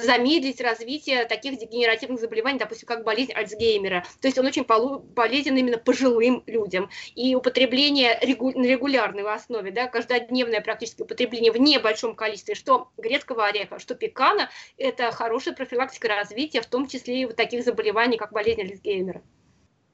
замедлить 0.01 0.61
развитие 0.61 1.25
таких 1.25 1.59
дегенеративных 1.59 2.19
заболеваний, 2.19 2.57
допустим, 2.57 2.87
как 2.87 3.03
болезнь 3.03 3.33
Альцгеймера. 3.33 4.05
То 4.21 4.27
есть 4.27 4.37
он 4.39 4.45
очень 4.45 4.63
полезен 4.63 5.57
именно 5.57 5.77
пожилым 5.77 6.41
людям. 6.47 6.89
И 7.15 7.35
употребление 7.35 8.17
регу 8.21 8.51
на 8.57 8.65
регулярной 8.65 9.23
основе, 9.23 9.71
да, 9.71 9.87
каждодневное 9.87 10.61
практически 10.61 11.01
употребление 11.01 11.51
в 11.51 11.57
небольшом 11.57 12.15
количестве, 12.15 12.55
что 12.55 12.89
грецкого 12.97 13.45
ореха, 13.45 13.77
что 13.79 13.95
пекана, 13.95 14.49
это 14.77 15.11
хорошая 15.11 15.53
профилактика 15.53 16.07
развития, 16.07 16.61
в 16.61 16.67
том 16.67 16.87
числе 16.87 17.21
и 17.21 17.25
вот 17.25 17.35
таких 17.35 17.65
заболеваний, 17.65 18.17
как 18.17 18.31
болезнь 18.31 18.61
Альцгеймера. 18.61 19.21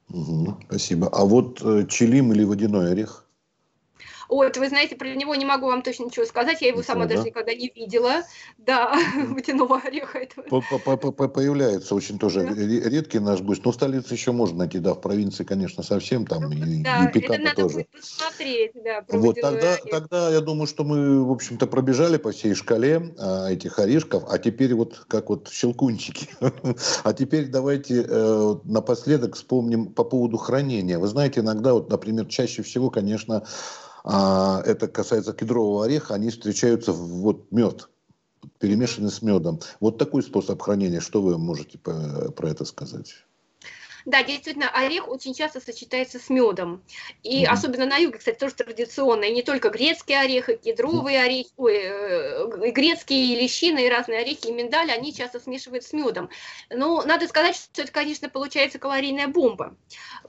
Угу, 0.08 0.58
спасибо. 0.68 1.08
А 1.12 1.24
вот 1.24 1.60
э, 1.62 1.86
чилим 1.88 2.32
или 2.32 2.44
водяной 2.44 2.92
орех? 2.92 3.25
Вот, 4.28 4.56
вы 4.56 4.68
знаете, 4.68 4.96
про 4.96 5.08
него 5.14 5.34
не 5.34 5.44
могу 5.44 5.66
вам 5.66 5.82
точно 5.82 6.04
ничего 6.04 6.26
сказать, 6.26 6.60
я 6.60 6.68
его 6.68 6.78
Ничего, 6.78 6.92
сама 6.92 7.06
да? 7.06 7.14
даже 7.14 7.28
никогда 7.28 7.54
не 7.54 7.70
видела, 7.74 8.22
да, 8.58 8.94
водяного 9.28 9.78
ореха 9.78 10.18
этого. 10.18 10.60
Появляется 11.28 11.94
очень 11.94 12.18
тоже 12.18 12.42
редкий 12.42 13.18
наш 13.18 13.40
гость, 13.40 13.64
но 13.64 13.72
в 13.72 13.74
столице 13.74 14.14
еще 14.14 14.32
можно 14.32 14.58
найти, 14.58 14.78
да, 14.78 14.94
в 14.94 15.00
провинции, 15.00 15.44
конечно, 15.44 15.82
совсем 15.82 16.26
там, 16.26 16.52
и, 16.52 16.82
да, 16.82 17.10
и 17.12 17.18
это 17.18 17.38
надо 17.38 17.62
тоже. 17.62 17.86
посмотреть, 17.92 18.72
да, 18.74 19.04
Вот, 19.08 19.40
тогда, 19.40 19.76
тогда 19.90 20.30
я 20.30 20.40
думаю, 20.40 20.66
что 20.66 20.84
мы, 20.84 21.24
в 21.24 21.30
общем-то, 21.30 21.66
пробежали 21.66 22.16
по 22.16 22.32
всей 22.32 22.54
шкале 22.54 23.14
а, 23.18 23.50
этих 23.50 23.78
орешков, 23.78 24.24
а 24.28 24.38
теперь 24.38 24.74
вот 24.74 25.04
как 25.08 25.30
вот 25.30 25.48
щелкунчики. 25.50 26.28
а 27.04 27.12
теперь 27.12 27.46
давайте 27.46 28.04
э, 28.08 28.54
напоследок 28.64 29.34
вспомним 29.34 29.92
по 29.92 30.04
поводу 30.04 30.36
хранения. 30.36 30.98
Вы 30.98 31.08
знаете, 31.08 31.40
иногда, 31.40 31.72
вот, 31.72 31.90
например, 31.90 32.26
чаще 32.26 32.62
всего, 32.62 32.90
конечно, 32.90 33.44
а 34.08 34.62
это 34.64 34.86
касается 34.86 35.32
кедрового 35.32 35.84
ореха, 35.84 36.14
они 36.14 36.30
встречаются 36.30 36.92
в 36.92 37.08
вот 37.08 37.50
мед, 37.50 37.88
перемешанный 38.60 39.10
с 39.10 39.20
медом. 39.20 39.58
Вот 39.80 39.98
такой 39.98 40.22
способ 40.22 40.62
хранения, 40.62 41.00
что 41.00 41.20
вы 41.20 41.36
можете 41.38 41.76
про 41.78 42.48
это 42.48 42.64
сказать? 42.64 43.25
Да, 44.06 44.22
действительно, 44.22 44.70
орех 44.70 45.08
очень 45.08 45.34
часто 45.34 45.60
сочетается 45.60 46.20
с 46.20 46.30
медом. 46.30 46.84
И 47.24 47.42
mm-hmm. 47.42 47.48
особенно 47.48 47.86
на 47.86 47.96
юге, 47.96 48.18
кстати, 48.18 48.38
тоже 48.38 48.54
традиционно. 48.54 49.24
И 49.24 49.32
не 49.32 49.42
только 49.42 49.68
грецкий 49.68 50.18
орех, 50.18 50.48
и 50.48 50.56
кедровые 50.56 51.20
орехи, 51.20 51.50
ой, 51.56 51.76
э, 51.76 52.70
грецкие, 52.70 53.32
и 53.32 53.34
лещины, 53.34 53.84
и 53.84 53.88
разные 53.88 54.20
орехи, 54.20 54.46
и 54.46 54.52
миндаль, 54.52 54.92
они 54.92 55.12
часто 55.12 55.40
смешивают 55.40 55.82
с 55.82 55.92
медом. 55.92 56.30
Но 56.70 57.02
надо 57.02 57.26
сказать, 57.26 57.56
что 57.56 57.82
это, 57.82 57.90
конечно, 57.90 58.28
получается 58.28 58.78
калорийная 58.78 59.26
бомба. 59.26 59.76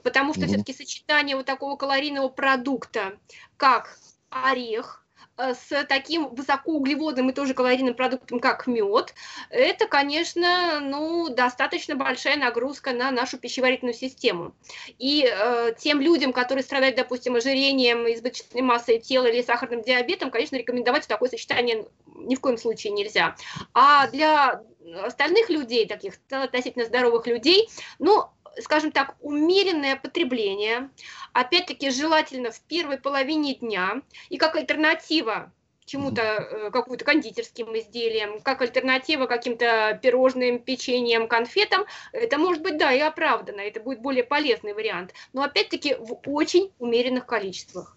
Потому 0.02 0.34
что 0.34 0.42
mm-hmm. 0.42 0.46
все-таки 0.48 0.74
сочетание 0.74 1.36
вот 1.36 1.46
такого 1.46 1.76
калорийного 1.76 2.28
продукта, 2.28 3.16
как 3.56 3.96
орех, 4.28 5.06
с 5.38 5.84
таким 5.84 6.34
высокоуглеводным 6.34 7.30
и 7.30 7.32
тоже 7.32 7.54
калорийным 7.54 7.94
продуктом, 7.94 8.40
как 8.40 8.66
мед, 8.66 9.14
это, 9.50 9.86
конечно, 9.86 10.80
ну, 10.80 11.28
достаточно 11.28 11.94
большая 11.94 12.36
нагрузка 12.36 12.92
на 12.92 13.10
нашу 13.10 13.38
пищеварительную 13.38 13.94
систему. 13.94 14.54
И 14.98 15.28
э, 15.30 15.74
тем 15.78 16.00
людям, 16.00 16.32
которые 16.32 16.64
страдают, 16.64 16.96
допустим, 16.96 17.36
ожирением, 17.36 18.12
избыточной 18.12 18.62
массой 18.62 18.98
тела 18.98 19.26
или 19.26 19.42
сахарным 19.42 19.82
диабетом, 19.82 20.30
конечно, 20.30 20.56
рекомендовать 20.56 21.06
такое 21.06 21.28
сочетание 21.28 21.86
ни 22.16 22.34
в 22.34 22.40
коем 22.40 22.58
случае 22.58 22.92
нельзя. 22.92 23.36
А 23.74 24.08
для 24.08 24.62
остальных 25.04 25.50
людей, 25.50 25.86
таких 25.86 26.14
относительно 26.30 26.84
здоровых 26.84 27.26
людей, 27.26 27.68
ну, 27.98 28.24
скажем 28.60 28.92
так, 28.92 29.16
умеренное 29.20 29.96
потребление, 29.96 30.90
опять-таки 31.32 31.90
желательно 31.90 32.50
в 32.50 32.60
первой 32.62 32.98
половине 32.98 33.54
дня, 33.54 34.02
и 34.28 34.36
как 34.36 34.56
альтернатива 34.56 35.52
чему-то, 35.88 36.22
э, 36.22 36.70
какую-то 36.70 37.04
кондитерским 37.04 37.76
изделиям, 37.78 38.40
как 38.40 38.62
альтернатива 38.62 39.26
каким-то 39.26 39.98
пирожным, 40.02 40.58
печеньем, 40.58 41.26
конфетам, 41.28 41.84
это 42.12 42.38
может 42.38 42.62
быть, 42.62 42.76
да, 42.76 42.92
и 42.92 43.00
оправдано, 43.00 43.60
это 43.60 43.80
будет 43.80 44.00
более 44.00 44.22
полезный 44.22 44.74
вариант, 44.74 45.14
но 45.32 45.42
опять-таки 45.42 45.94
в 45.94 46.18
очень 46.26 46.72
умеренных 46.78 47.26
количествах. 47.26 47.96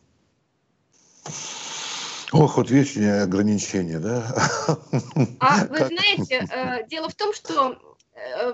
Ох, 2.32 2.56
вот 2.56 2.72
вечные 2.72 3.24
ограничения, 3.24 4.00
да? 4.00 4.26
А 5.40 5.66
вы 5.70 5.78
знаете, 5.86 6.48
э, 6.50 6.88
дело 6.88 7.10
в 7.10 7.16
том, 7.16 7.34
что 7.34 7.91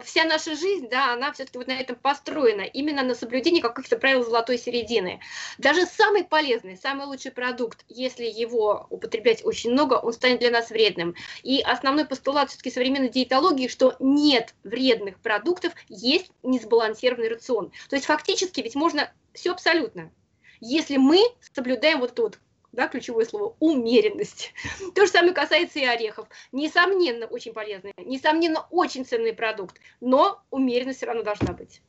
вся 0.04 0.24
наша 0.26 0.56
жизнь, 0.56 0.88
да, 0.89 1.13
она 1.13 1.32
все-таки 1.34 1.58
вот 1.58 1.67
на 1.67 1.80
этом 1.80 1.96
построена, 1.96 2.62
именно 2.62 3.04
на 3.04 3.15
соблюдении 3.15 3.62
каких-то 3.62 3.98
правил 3.98 4.24
золотой 4.24 4.58
середины. 4.58 5.20
Даже 5.58 5.86
самый 5.86 6.24
полезный, 6.24 6.78
самый 6.78 7.08
лучший 7.08 7.32
продукт, 7.32 7.84
если 7.89 8.26
его 8.26 8.88
употреблять 8.89 9.43
очень 9.43 9.72
много, 9.72 9.96
он 9.96 10.13
станет 10.13 10.39
для 10.39 10.52
нас 10.52 10.70
вредным. 10.70 11.15
И 11.43 11.62
основной 11.62 12.06
постулат 12.06 12.50
все-таки 12.50 12.72
современной 12.72 13.10
диетологии, 13.10 13.67
что 13.67 13.96
нет 14.00 14.54
вредных 14.63 15.20
продуктов, 15.20 15.74
есть 15.89 16.32
несбалансированный 16.43 17.30
рацион. 17.30 17.72
То 17.89 17.96
есть 17.96 18.06
фактически 18.06 18.62
ведь 18.62 18.76
можно 18.76 19.12
все 19.34 19.52
абсолютно, 19.52 20.12
если 20.60 20.98
мы 20.98 21.20
соблюдаем 21.54 22.00
вот 22.00 22.12
эту 22.12 22.24
вот 22.24 22.39
да, 22.71 22.88
ключевое 22.88 23.25
слово, 23.25 23.56
умеренность. 23.60 24.53
То 24.95 25.06
же 25.06 25.12
самое 25.12 25.34
касается 25.34 25.80
и 25.80 25.86
орехов. 25.86 26.27
Несомненно, 26.51 27.25
очень 27.25 27.53
полезный, 27.53 27.93
несомненно, 27.97 28.65
очень 28.71 29.06
ценный 29.06 29.34
продукт, 29.34 29.80
но 30.01 30.41
умеренность 30.51 30.97
все 30.97 31.08
равно 31.08 31.23
должна 31.23 31.53
быть. 31.53 31.82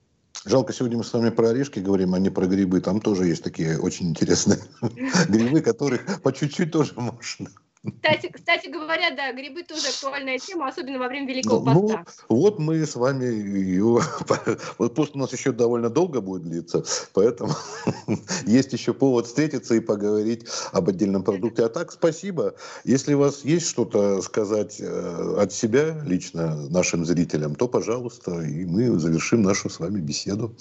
Жалко, 0.44 0.72
сегодня 0.72 0.98
мы 0.98 1.04
с 1.04 1.12
вами 1.12 1.30
про 1.30 1.48
орешки 1.48 1.80
говорим, 1.80 2.14
а 2.14 2.18
не 2.18 2.30
про 2.30 2.46
грибы. 2.46 2.80
Там 2.80 3.00
тоже 3.00 3.26
есть 3.26 3.42
такие 3.42 3.78
очень 3.78 4.10
интересные 4.10 4.58
грибы, 5.28 5.60
которых 5.60 6.22
по 6.22 6.32
чуть-чуть 6.32 6.70
тоже 6.70 6.92
можно. 6.96 7.50
Кстати, 7.84 8.30
кстати 8.32 8.68
говоря, 8.68 9.10
да, 9.14 9.32
грибы 9.32 9.62
тоже 9.62 9.88
актуальная 9.88 10.38
тема, 10.38 10.68
особенно 10.68 10.98
во 10.98 11.08
время 11.08 11.28
Великого 11.28 11.60
ну, 11.72 11.88
Поста. 11.88 12.04
Ну, 12.28 12.36
вот 12.36 12.58
мы 12.58 12.84
с 12.84 12.96
вами 12.96 13.24
ее... 13.24 14.00
Вот 14.78 14.94
пост 14.94 15.12
у 15.14 15.18
нас 15.18 15.32
еще 15.32 15.52
довольно 15.52 15.90
долго 15.90 16.20
будет 16.20 16.42
длиться, 16.42 16.84
поэтому 17.12 17.52
есть 18.46 18.72
еще 18.72 18.92
повод 18.94 19.26
встретиться 19.26 19.74
и 19.74 19.80
поговорить 19.80 20.46
об 20.72 20.88
отдельном 20.88 21.22
продукте. 21.22 21.64
А 21.64 21.68
так, 21.68 21.92
спасибо. 21.92 22.54
Если 22.84 23.14
у 23.14 23.18
вас 23.18 23.44
есть 23.44 23.68
что-то 23.68 24.20
сказать 24.22 24.80
э, 24.80 25.36
от 25.38 25.52
себя 25.52 26.00
лично 26.04 26.56
нашим 26.68 27.04
зрителям, 27.04 27.54
то, 27.54 27.68
пожалуйста, 27.68 28.40
и 28.42 28.64
мы 28.64 28.98
завершим 28.98 29.42
нашу 29.42 29.70
с 29.70 29.78
вами 29.78 30.00
беседу. 30.00 30.54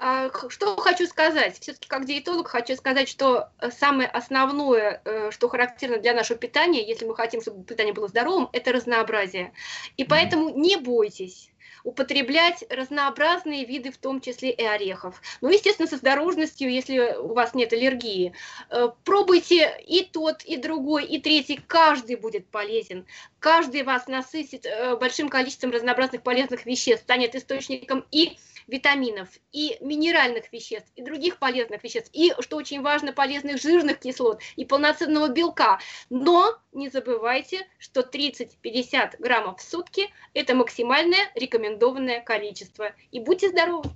А, 0.00 0.30
что 0.48 0.76
хочу 0.76 1.06
сказать? 1.08 1.58
Все-таки 1.58 1.88
как 1.88 2.04
диетолог 2.04 2.46
хочу 2.46 2.76
сказать, 2.76 3.08
что 3.08 3.48
э, 3.58 3.70
самое 3.72 4.08
основное, 4.08 5.02
э, 5.04 5.32
что 5.32 5.48
характерно 5.48 5.98
для 5.98 6.14
нашего 6.14 6.38
питания, 6.38 6.86
если 6.86 7.04
мы 7.04 7.16
хотим, 7.16 7.42
чтобы 7.42 7.64
питание 7.64 7.92
было 7.92 8.06
здоровым, 8.06 8.48
это 8.52 8.72
разнообразие. 8.72 9.52
И 9.96 10.04
поэтому 10.04 10.50
не 10.50 10.76
бойтесь 10.76 11.50
употреблять 11.82 12.64
разнообразные 12.70 13.64
виды, 13.64 13.90
в 13.90 13.98
том 13.98 14.20
числе 14.20 14.50
и 14.50 14.64
орехов. 14.64 15.20
Ну, 15.40 15.48
естественно, 15.48 15.88
с 15.88 15.92
осторожностью, 15.92 16.70
если 16.70 17.16
у 17.16 17.34
вас 17.34 17.54
нет 17.54 17.72
аллергии. 17.72 18.34
Э, 18.70 18.90
пробуйте 19.02 19.82
и 19.84 20.04
тот, 20.04 20.44
и 20.44 20.58
другой, 20.58 21.06
и 21.06 21.20
третий. 21.20 21.60
Каждый 21.66 22.14
будет 22.14 22.46
полезен. 22.46 23.04
Каждый 23.40 23.82
вас 23.82 24.06
насытит 24.06 24.64
большим 25.00 25.28
количеством 25.28 25.72
разнообразных 25.72 26.22
полезных 26.22 26.66
веществ, 26.66 27.02
станет 27.02 27.34
источником 27.34 28.06
и 28.12 28.36
витаминов, 28.68 29.28
и 29.50 29.76
минеральных 29.80 30.52
веществ, 30.52 30.92
и 30.94 31.02
других 31.02 31.38
полезных 31.38 31.82
веществ, 31.82 32.10
и, 32.12 32.32
что 32.40 32.56
очень 32.56 32.82
важно, 32.82 33.12
полезных 33.12 33.60
жирных 33.60 33.98
кислот, 33.98 34.40
и 34.54 34.64
полноценного 34.64 35.28
белка. 35.28 35.80
Но 36.10 36.56
не 36.72 36.88
забывайте, 36.88 37.66
что 37.78 38.02
30-50 38.02 39.16
граммов 39.18 39.60
в 39.60 39.68
сутки– 39.68 40.08
это 40.34 40.54
максимальное 40.54 41.30
рекомендованное 41.34 42.20
количество. 42.20 42.92
И 43.10 43.18
будьте 43.18 43.48
здоровы! 43.48 43.90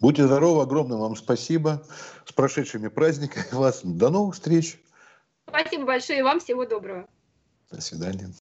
Будьте 0.00 0.26
здоровы, 0.26 0.62
огромное 0.62 0.96
вам 0.96 1.16
спасибо. 1.16 1.84
С 2.24 2.32
прошедшими 2.32 2.88
праздниками 2.88 3.46
вас. 3.52 3.80
До 3.82 4.10
новых 4.10 4.34
встреч. 4.34 4.80
Спасибо 5.48 5.84
большое 5.84 6.20
и 6.20 6.22
вам 6.22 6.40
всего 6.40 6.64
доброго. 6.66 7.08
До 7.70 7.80
свидания. 7.80 8.32